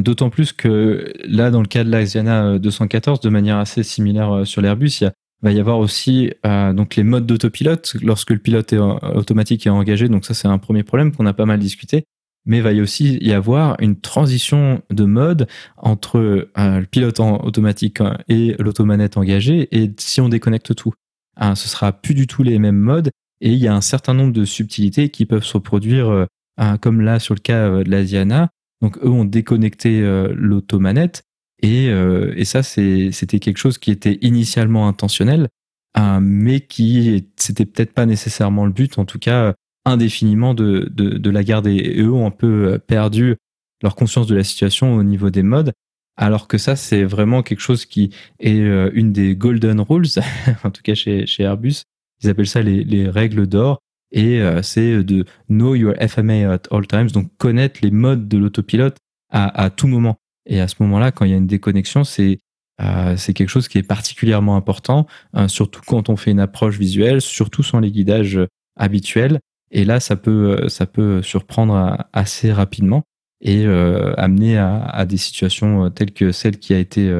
[0.00, 4.44] D'autant plus que là, dans le cas de l'Asiana 214, de manière assez similaire euh,
[4.44, 5.10] sur l'Airbus, il
[5.42, 9.70] va y avoir aussi euh, donc les modes d'autopilote lorsque le pilote est automatique est
[9.70, 10.08] engagé.
[10.08, 12.04] Donc ça, c'est un premier problème qu'on a pas mal discuté
[12.44, 17.20] mais il va y aussi y avoir une transition de mode entre euh, le pilote
[17.20, 19.68] automatique et l'automanette engagée.
[19.70, 20.92] Et si on déconnecte tout,
[21.36, 23.10] hein, ce sera plus du tout les mêmes modes.
[23.40, 26.26] Et il y a un certain nombre de subtilités qui peuvent se produire, euh,
[26.58, 28.50] hein, comme là sur le cas euh, de l'Asiana.
[28.80, 30.00] Donc eux ont déconnecté
[30.34, 31.22] l'automanette.
[31.62, 35.46] Et, et ça, c'était quelque chose qui était initialement intentionnel,
[35.94, 38.98] hein, mais qui c'était peut-être pas nécessairement le but.
[38.98, 41.74] En tout cas, indéfiniment de, de, la garder.
[41.74, 43.36] Et eux ont un peu perdu
[43.82, 45.72] leur conscience de la situation au niveau des modes.
[46.16, 48.58] Alors que ça, c'est vraiment quelque chose qui est
[48.92, 50.06] une des golden rules,
[50.64, 51.82] en tout cas chez, chez Airbus.
[52.22, 53.78] Ils appellent ça les, les règles d'or.
[54.12, 58.98] Et c'est de know your FMA at all times, donc connaître les modes de l'autopilote
[59.30, 60.16] à, à tout moment.
[60.46, 62.38] Et à ce moment-là, quand il y a une déconnexion, c'est
[62.80, 67.20] euh, quelque chose qui est particulièrement important, hein, surtout quand on fait une approche visuelle,
[67.20, 68.40] surtout sans les guidages
[68.76, 69.40] habituels.
[69.72, 73.02] Et là, ça peut, euh, ça peut surprendre assez rapidement
[73.40, 77.12] et euh, amener à, des situations telles que celle qui a été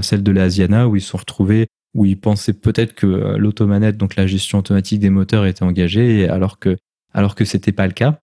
[0.00, 4.16] celle de l'Asiana, où ils se sont retrouvés, où ils pensaient peut-être que l'automanette, donc
[4.16, 6.78] la gestion automatique des moteurs, était engagée, alors que
[7.12, 8.18] alors que c'était pas le cas.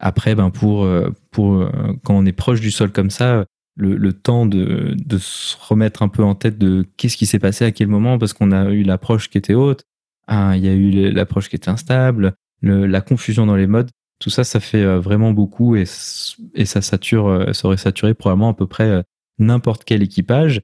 [0.00, 0.86] Après, ben pour
[1.30, 1.66] pour
[2.04, 3.46] quand on est proche du sol comme ça,
[3.76, 7.72] le, temps de, se remettre un peu en tête de qu'est-ce qui s'est passé à
[7.72, 9.84] quel moment, parce qu'on a eu l'approche qui était haute,
[10.28, 13.90] hein, il y a eu l'approche qui était instable, la confusion dans les modes.
[14.18, 18.50] Tout ça, ça fait euh, vraiment beaucoup et, ça sature, euh, ça aurait saturé probablement
[18.50, 19.02] à peu près euh,
[19.38, 20.60] n'importe quel équipage.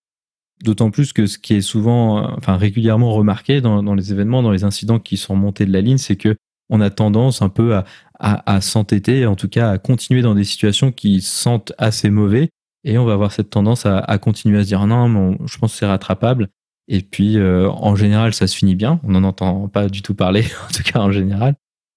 [0.62, 4.50] D'autant plus que ce qui est souvent, enfin régulièrement remarqué dans, dans, les événements, dans
[4.50, 6.36] les incidents qui sont montés de la ligne, c'est que
[6.68, 7.84] on a tendance un peu à,
[8.18, 12.50] à, à s'entêter, en tout cas à continuer dans des situations qui sentent assez mauvais
[12.84, 15.58] et on va avoir cette tendance à, à continuer à se dire non, mais je
[15.58, 16.48] pense que c'est rattrapable.
[16.88, 18.98] Et puis, euh, en général, ça se finit bien.
[19.04, 21.54] On n'en entend pas du tout parler, en tout cas en général.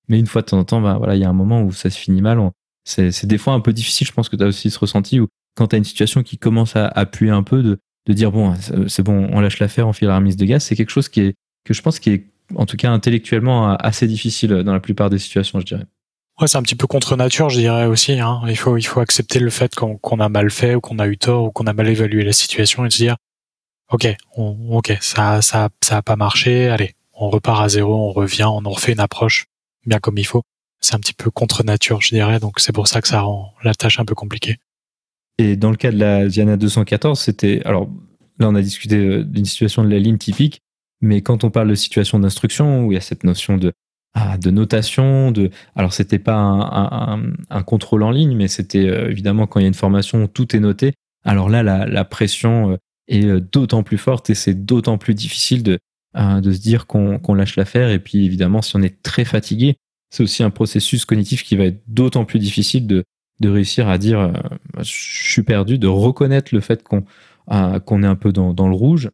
[0.07, 1.71] Mais une fois de temps en temps, bah, voilà, il y a un moment où
[1.71, 2.39] ça se finit mal.
[2.83, 4.07] C'est des fois un peu difficile.
[4.07, 6.37] Je pense que tu as aussi ce ressenti où quand tu as une situation qui
[6.37, 8.53] commence à appuyer un peu, de, de dire bon,
[8.87, 10.63] c'est bon, on lâche l'affaire, on file la remise de gaz.
[10.63, 11.35] C'est quelque chose qui est,
[11.65, 12.25] que je pense qui est,
[12.55, 15.85] en tout cas intellectuellement, assez difficile dans la plupart des situations, je dirais.
[16.39, 18.13] Ouais, c'est un petit peu contre nature, je dirais aussi.
[18.19, 18.41] Hein.
[18.47, 21.17] Il faut, il faut accepter le fait qu'on a mal fait ou qu'on a eu
[21.17, 23.17] tort ou qu'on a mal évalué la situation et se dire,
[23.91, 26.67] ok, ok, ça, ça, ça a pas marché.
[26.67, 29.45] Allez, on repart à zéro, on revient, on en refait une approche
[29.85, 30.43] bien comme il faut.
[30.79, 32.39] C'est un petit peu contre nature, je dirais.
[32.39, 34.57] Donc c'est pour ça que ça rend la tâche un peu compliquée.
[35.37, 37.89] Et dans le cas de la Diana 214, c'était alors
[38.39, 40.61] là on a discuté euh, d'une situation de la ligne typique,
[41.01, 43.73] mais quand on parle de situation d'instruction où il y a cette notion de
[44.13, 49.47] ah, de notation, de alors c'était pas un, contrôle en ligne, mais c'était euh, évidemment
[49.47, 50.93] quand il y a une formation, tout est noté.
[51.23, 52.77] Alors là, la, pression euh,
[53.07, 55.79] est d'autant plus forte et c'est d'autant plus difficile de,
[56.15, 57.89] de se dire qu'on lâche l'affaire.
[57.89, 59.77] Et puis évidemment, si on est très fatigué,
[60.09, 63.03] c'est aussi un processus cognitif qui va être d'autant plus difficile de,
[63.43, 64.33] réussir à dire
[64.77, 69.09] je suis perdu, de reconnaître le fait qu'on est un peu dans, le rouge.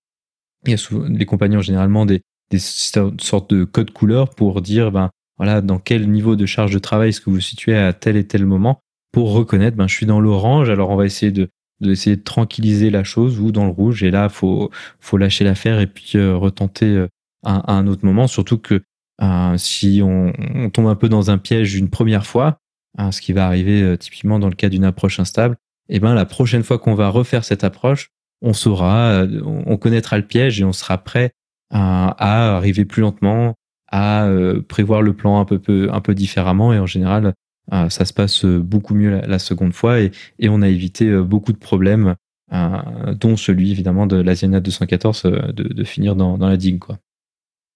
[0.66, 4.92] Il y a souvent, les compagnons généralement des, des sortes de codes couleurs pour dire
[4.92, 7.94] ben voilà dans quel niveau de charge de travail est-ce que vous vous situez à
[7.94, 8.80] tel et tel moment
[9.12, 11.50] pour reconnaître ben je suis dans l'orange alors on va essayer de
[11.82, 15.80] d'essayer de tranquilliser la chose ou dans le rouge et là faut faut lâcher l'affaire
[15.80, 17.08] et puis euh, retenter euh,
[17.46, 18.82] à, un autre moment surtout que
[19.22, 22.60] euh, si on, on, tombe un peu dans un piège une première fois
[22.98, 25.56] hein, ce qui va arriver typiquement dans le cas d'une approche instable
[25.90, 28.10] et eh ben la prochaine fois qu'on va refaire cette approche
[28.42, 31.32] on saura on connaîtra le piège et on sera prêt
[31.72, 33.56] à, arriver plus lentement,
[33.88, 36.74] à euh, prévoir le plan un peu, un peu différemment.
[36.74, 37.32] Et en général, euh,
[37.72, 41.52] ça se passe beaucoup mieux la, seconde fois et, et, on a évité euh, beaucoup
[41.52, 42.16] de problèmes,
[42.50, 46.80] dont celui évidemment de l'Asiana 214 de, de, finir dans, dans la digue.
[46.80, 46.98] Quoi.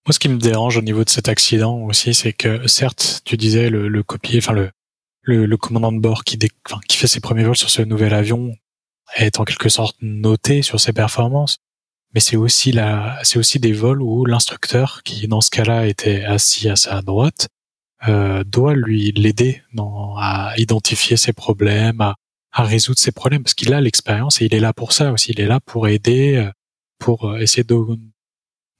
[0.07, 3.35] Moi, ce qui me dérange au niveau de cet accident aussi, c'est que certes, tu
[3.35, 4.71] disais le, le copier, enfin le,
[5.23, 6.39] le, le, commandant de bord qui,
[6.87, 8.55] qui fait ses premiers vols sur ce nouvel avion
[9.17, 11.57] est en quelque sorte noté sur ses performances
[12.13, 16.23] mais c'est aussi la, c'est aussi des vols où l'instructeur, qui dans ce cas-là était
[16.23, 17.47] assis à sa droite,
[18.07, 19.61] euh, doit lui l'aider
[20.17, 22.15] à identifier ses problèmes, à,
[22.51, 25.31] à résoudre ses problèmes, parce qu'il a l'expérience et il est là pour ça aussi.
[25.31, 26.51] Il est là pour aider, euh,
[26.99, 27.75] pour euh, essayer de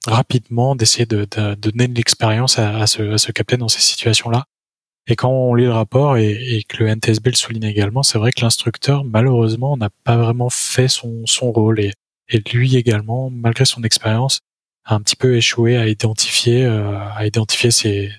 [0.06, 3.68] rapidement d'essayer de, de, de, donner de l'expérience à, à, ce, à ce capitaine dans
[3.68, 4.44] ces situations-là.
[5.06, 8.18] Et quand on lit le rapport et, et que le NTSB le souligne également, c'est
[8.18, 11.80] vrai que l'instructeur, malheureusement, n'a pas vraiment fait son, son rôle.
[11.80, 11.92] Et
[12.32, 14.40] et lui également, malgré son expérience,
[14.84, 18.10] a un petit peu échoué à identifier, euh, à identifier ces,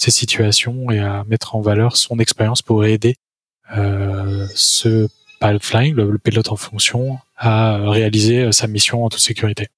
[0.00, 3.16] ces situations et à mettre en valeur son expérience pour aider
[3.76, 5.08] euh, ce
[5.40, 9.68] pilot flying, le, pilote en fonction, à réaliser euh, sa mission en toute sécurité.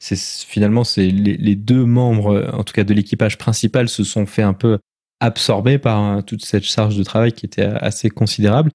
[0.00, 4.78] Finalement les, deux membres, en tout cas de l'équipage principal, se sont fait un peu
[5.20, 8.72] absorber par toute cette charge de travail qui était assez considérable.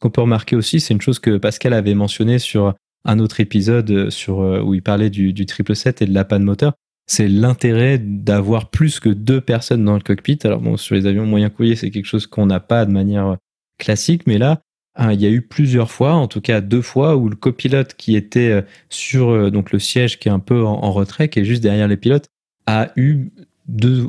[0.00, 2.74] Qu'on peut remarquer aussi, c'est une chose que Pascal avait mentionné sur
[3.06, 6.24] un autre épisode euh, euh, où il parlait du, du triple 7 et de la
[6.24, 6.74] panne moteur.
[7.06, 10.38] C'est l'intérêt d'avoir plus que deux personnes dans le cockpit.
[10.44, 13.26] Alors bon, sur les avions moyens courriers, c'est quelque chose qu'on n'a pas de manière
[13.26, 13.36] euh,
[13.78, 14.60] classique, mais là,
[14.96, 17.94] hein, il y a eu plusieurs fois, en tout cas deux fois, où le copilote
[17.94, 21.62] qui était sur donc le siège qui est un peu en, retrait, qui est juste
[21.62, 22.26] derrière les pilotes,
[22.66, 23.30] a eu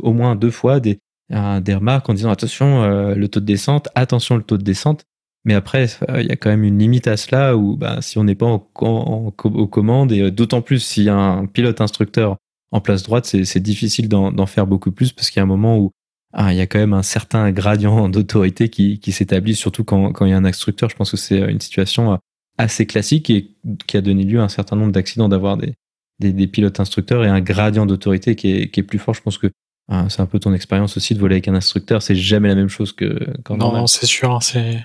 [0.02, 4.38] au moins deux fois des, des remarques en disant attention le taux de descente, attention
[4.38, 5.04] le taux de descente.
[5.46, 5.88] Mais après,
[6.18, 8.46] il y a quand même une limite à cela où bah, si on n'est pas
[8.46, 12.38] en, aux commandes, et d'autant plus s'il y a un pilote instructeur
[12.72, 15.78] en place droite, c'est difficile d'en faire beaucoup plus parce qu'il y a un moment
[15.78, 15.92] où
[16.34, 20.12] ah, il y a quand même un certain gradient d'autorité qui, qui s'établit, surtout quand,
[20.12, 20.90] quand il y a un instructeur.
[20.90, 22.18] Je pense que c'est une situation euh,
[22.58, 23.56] assez classique et
[23.88, 25.74] qui a donné lieu à un certain nombre d'accidents d'avoir des,
[26.20, 29.14] des, des, pilotes instructeurs et un gradient d'autorité qui est, qui est plus fort.
[29.14, 29.48] Je pense que
[29.90, 32.02] ah, c'est un peu ton expérience aussi de voler avec un instructeur.
[32.02, 34.32] C'est jamais la même chose que quand Non, non c'est sûr.
[34.32, 34.84] Hein, c'est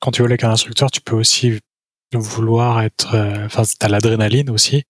[0.00, 1.58] quand tu voles avec un instructeur, tu peux aussi
[2.14, 3.14] vouloir être.
[3.14, 4.84] Euh, enfin, t'as l'adrénaline aussi,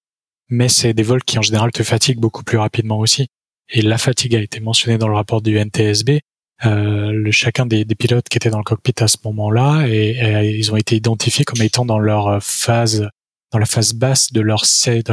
[0.49, 3.29] mais c'est des vols qui en général te fatiguent beaucoup plus rapidement aussi.
[3.71, 6.21] Et la fatigue a été mentionnée dans le rapport du NTSB.
[6.67, 10.73] Euh, le, chacun des, pilotes qui étaient dans le cockpit à ce moment-là et, ils
[10.73, 13.09] ont été identifiés comme étant dans leur phase
[13.53, 14.65] dans la phase basse de leur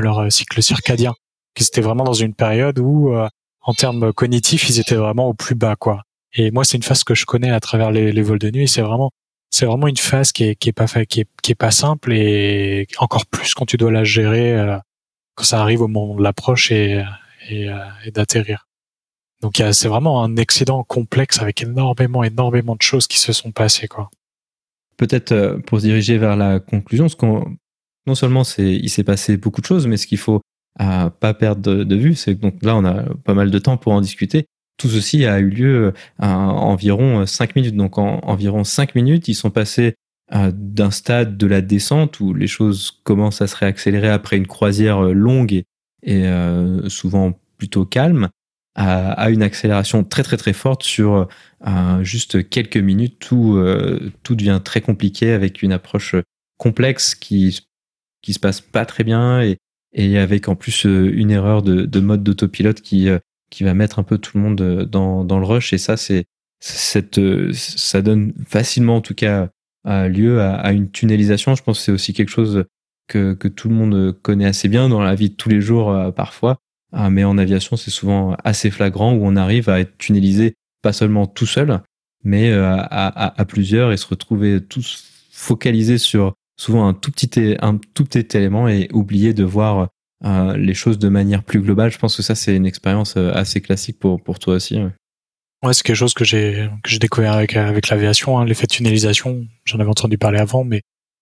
[0.02, 1.14] leur cycle circadien.
[1.54, 3.28] Qui c'était vraiment dans une période où euh,
[3.62, 6.04] en termes cognitifs ils étaient vraiment au plus bas quoi.
[6.34, 8.82] Et moi c'est une phase que je connais à travers les, vols de nuit c'est
[8.82, 9.12] vraiment
[9.52, 13.66] c'est vraiment une phase qui est, pas qui est pas simple et encore plus quand
[13.66, 14.78] tu dois la gérer euh,
[15.36, 17.04] quand ça arrive au moment de l'approche et
[17.52, 17.76] euh,
[18.06, 18.68] et, d'atterrir.
[19.42, 23.88] Donc c'est vraiment un accident complexe avec énormément, énormément de choses qui se sont passées.
[23.88, 24.10] quoi.
[24.98, 27.56] Peut-être euh, pour se diriger vers la conclusion, ce qu'on,
[28.08, 30.42] non seulement il s'est passé beaucoup de choses, mais ce qu'il faut
[30.80, 33.78] à pas perdre de, vue, c'est que donc là on a pas mal de temps
[33.78, 34.46] pour en discuter.
[34.78, 37.76] Tout ceci a eu lieu à environ 5 minutes.
[37.76, 39.96] Donc en environ 5 minutes, ils sont passés
[40.32, 45.02] d'un stade de la descente où les choses commencent à se réaccélérer après une croisière
[45.02, 45.64] longue
[46.06, 48.30] et, euh, souvent plutôt calme,
[48.76, 51.28] à, une accélération très très très forte sur
[51.66, 53.20] euh, juste quelques minutes.
[53.20, 56.16] Tout, euh, tout devient très compliqué avec une approche
[56.58, 57.66] complexe qui
[58.22, 59.58] qui se passe pas très bien et,
[59.94, 63.08] et avec en plus une erreur de, de mode d'autopilote qui
[63.52, 66.26] qui va mettre un peu tout le monde dans, dans le rush et ça c'est
[66.60, 67.22] cette
[67.54, 69.50] ça donne facilement en tout cas
[69.86, 72.66] lieu à, à, une tunnelisation je pense que c'est aussi quelque chose
[73.08, 75.92] que, que, tout le monde connaît assez bien dans la vie de tous les jours
[75.92, 76.58] euh, parfois.
[76.92, 80.94] Ah, mais en aviation, c'est souvent assez flagrant où on arrive à être tunnelisé pas
[80.94, 81.82] seulement tout seul,
[82.24, 87.12] mais euh, à, à, à, plusieurs et se retrouver tous focalisés sur souvent un tout
[87.12, 89.90] petit, un tout petit élément et oublier de voir
[90.24, 91.92] euh, les choses de manière plus globale.
[91.92, 94.78] Je pense que ça, c'est une expérience assez classique pour, pour toi aussi.
[95.72, 99.47] C'est quelque chose que j'ai que j'ai découvert avec avec l'aviation, hein, l'effet de tunnelisation.
[99.66, 100.82] J'en avais entendu parler avant, mais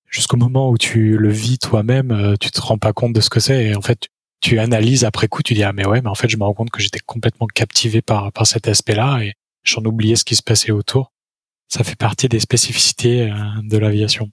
[0.10, 3.30] jusqu'au moment où tu le vis toi-même, euh, tu te rends pas compte de ce
[3.30, 3.66] que c'est.
[3.66, 4.08] Et en fait,
[4.42, 6.54] tu analyses après coup, tu dis ah mais ouais, mais en fait, je me rends
[6.54, 10.44] compte que j'étais complètement captivé par par cet aspect-là et j'en oubliais ce qui se
[10.44, 11.12] passait autour.
[11.70, 14.30] Ça fait partie des spécificités euh, de l'aviation.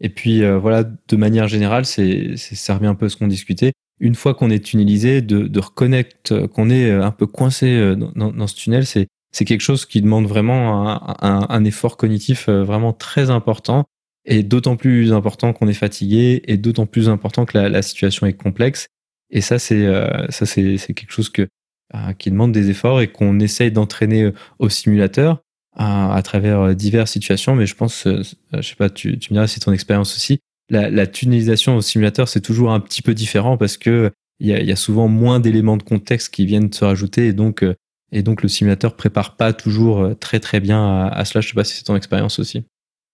[0.00, 3.28] Et puis euh, voilà, de manière générale, c'est ça revient un peu à ce qu'on
[3.28, 3.72] discutait.
[4.00, 8.46] Une fois qu'on est tunnelisé, de, de reconnaître qu'on est un peu coincé dans, dans
[8.46, 12.92] ce tunnel, c'est c'est quelque chose qui demande vraiment un, un, un effort cognitif vraiment
[12.92, 13.86] très important
[14.24, 18.26] est d'autant plus important qu'on est fatigué et d'autant plus important que la, la, situation
[18.26, 18.88] est complexe.
[19.30, 21.48] Et ça, c'est euh, ça, c'est quelque chose que
[21.94, 25.42] euh, qui demande des efforts et qu'on essaye d'entraîner euh, au simulateur
[25.76, 27.54] à travers diverses situations.
[27.54, 30.40] Mais je pense, je sais pas, tu, tu me diras si ton expérience aussi.
[30.68, 34.10] La, la tunnelisation au simulateur, c'est toujours un petit peu différent parce que
[34.40, 37.32] il y a, y a, souvent moins d'éléments de contexte qui viennent se rajouter et
[37.32, 37.64] donc
[38.12, 41.40] et donc le simulateur prépare pas toujours très très bien à, à cela.
[41.40, 42.64] Je sais pas si c'est ton expérience aussi.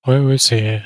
[0.07, 0.81] Ouais, ouais, c'est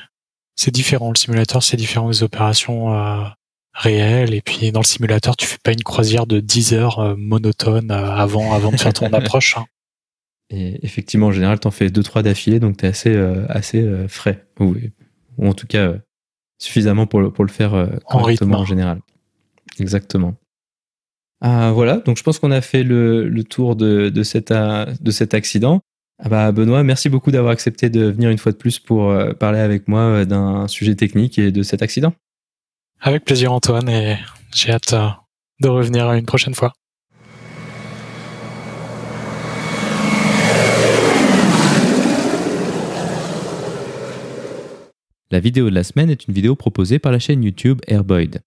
[0.61, 1.09] c'est différent.
[1.09, 3.25] Le simulateur, c'est différent des opérations euh,
[3.73, 4.35] réelles.
[4.35, 7.91] Et puis dans le simulateur, tu fais pas une croisière de 10 heures euh, monotone
[7.91, 9.57] euh, avant, avant de faire ton approche.
[9.57, 9.65] Hein.
[10.51, 13.17] Et effectivement, en général, t'en fais deux trois d'affilée, donc t'es assez,
[13.49, 14.49] assez frais.
[14.59, 14.75] Ou,
[15.39, 15.95] ou, en tout cas,
[16.59, 19.01] suffisamment pour le, pour le faire correctement en, en, général.
[19.79, 20.35] Exactement.
[21.41, 25.11] Ah, voilà, donc je pense qu'on a fait le, le tour de, de, cet, de
[25.11, 25.81] cet accident.
[26.23, 29.33] Ah bah Benoît, merci beaucoup d'avoir accepté de venir une fois de plus pour euh,
[29.33, 32.13] parler avec moi euh, d'un sujet technique et de cet accident.
[33.01, 34.19] Avec plaisir Antoine et
[34.55, 35.09] j'ai hâte euh,
[35.63, 36.75] de revenir une prochaine fois.
[45.31, 48.41] La vidéo de la semaine est une vidéo proposée par la chaîne YouTube Airboyd.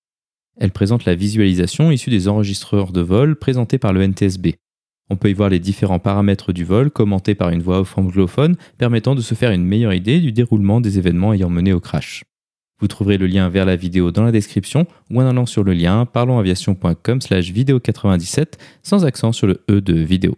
[0.59, 4.55] Elle présente la visualisation issue des enregistreurs de vol présentés par le NTSB.
[5.09, 8.55] On peut y voir les différents paramètres du vol commentés par une voix off anglophone
[8.77, 12.23] permettant de se faire une meilleure idée du déroulement des événements ayant mené au crash.
[12.79, 15.73] Vous trouverez le lien vers la vidéo dans la description ou en allant sur le
[15.73, 20.35] lien parlonsaviation.com slash vidéo 97 sans accent sur le E de vidéo.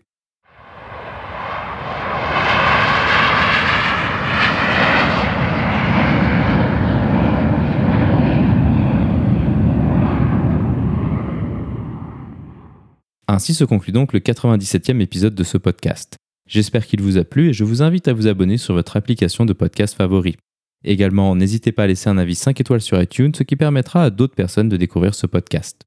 [13.35, 16.15] Ainsi se conclut donc le 97e épisode de ce podcast.
[16.47, 19.45] J'espère qu'il vous a plu et je vous invite à vous abonner sur votre application
[19.45, 20.37] de podcast favori.
[20.85, 24.09] Également, n'hésitez pas à laisser un avis 5 étoiles sur iTunes, ce qui permettra à
[24.09, 25.81] d'autres personnes de découvrir ce podcast.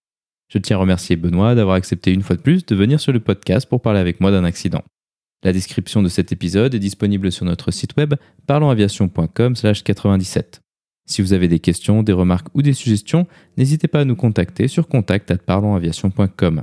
[0.53, 3.20] Je tiens à remercier Benoît d'avoir accepté une fois de plus de venir sur le
[3.20, 4.84] podcast pour parler avec moi d'un accident.
[5.42, 8.12] La description de cet épisode est disponible sur notre site web
[8.46, 10.61] parlonsaviation.com/97.
[11.09, 13.26] Si vous avez des questions, des remarques ou des suggestions,
[13.57, 16.62] n'hésitez pas à nous contacter sur contact@parlonsaviation.com.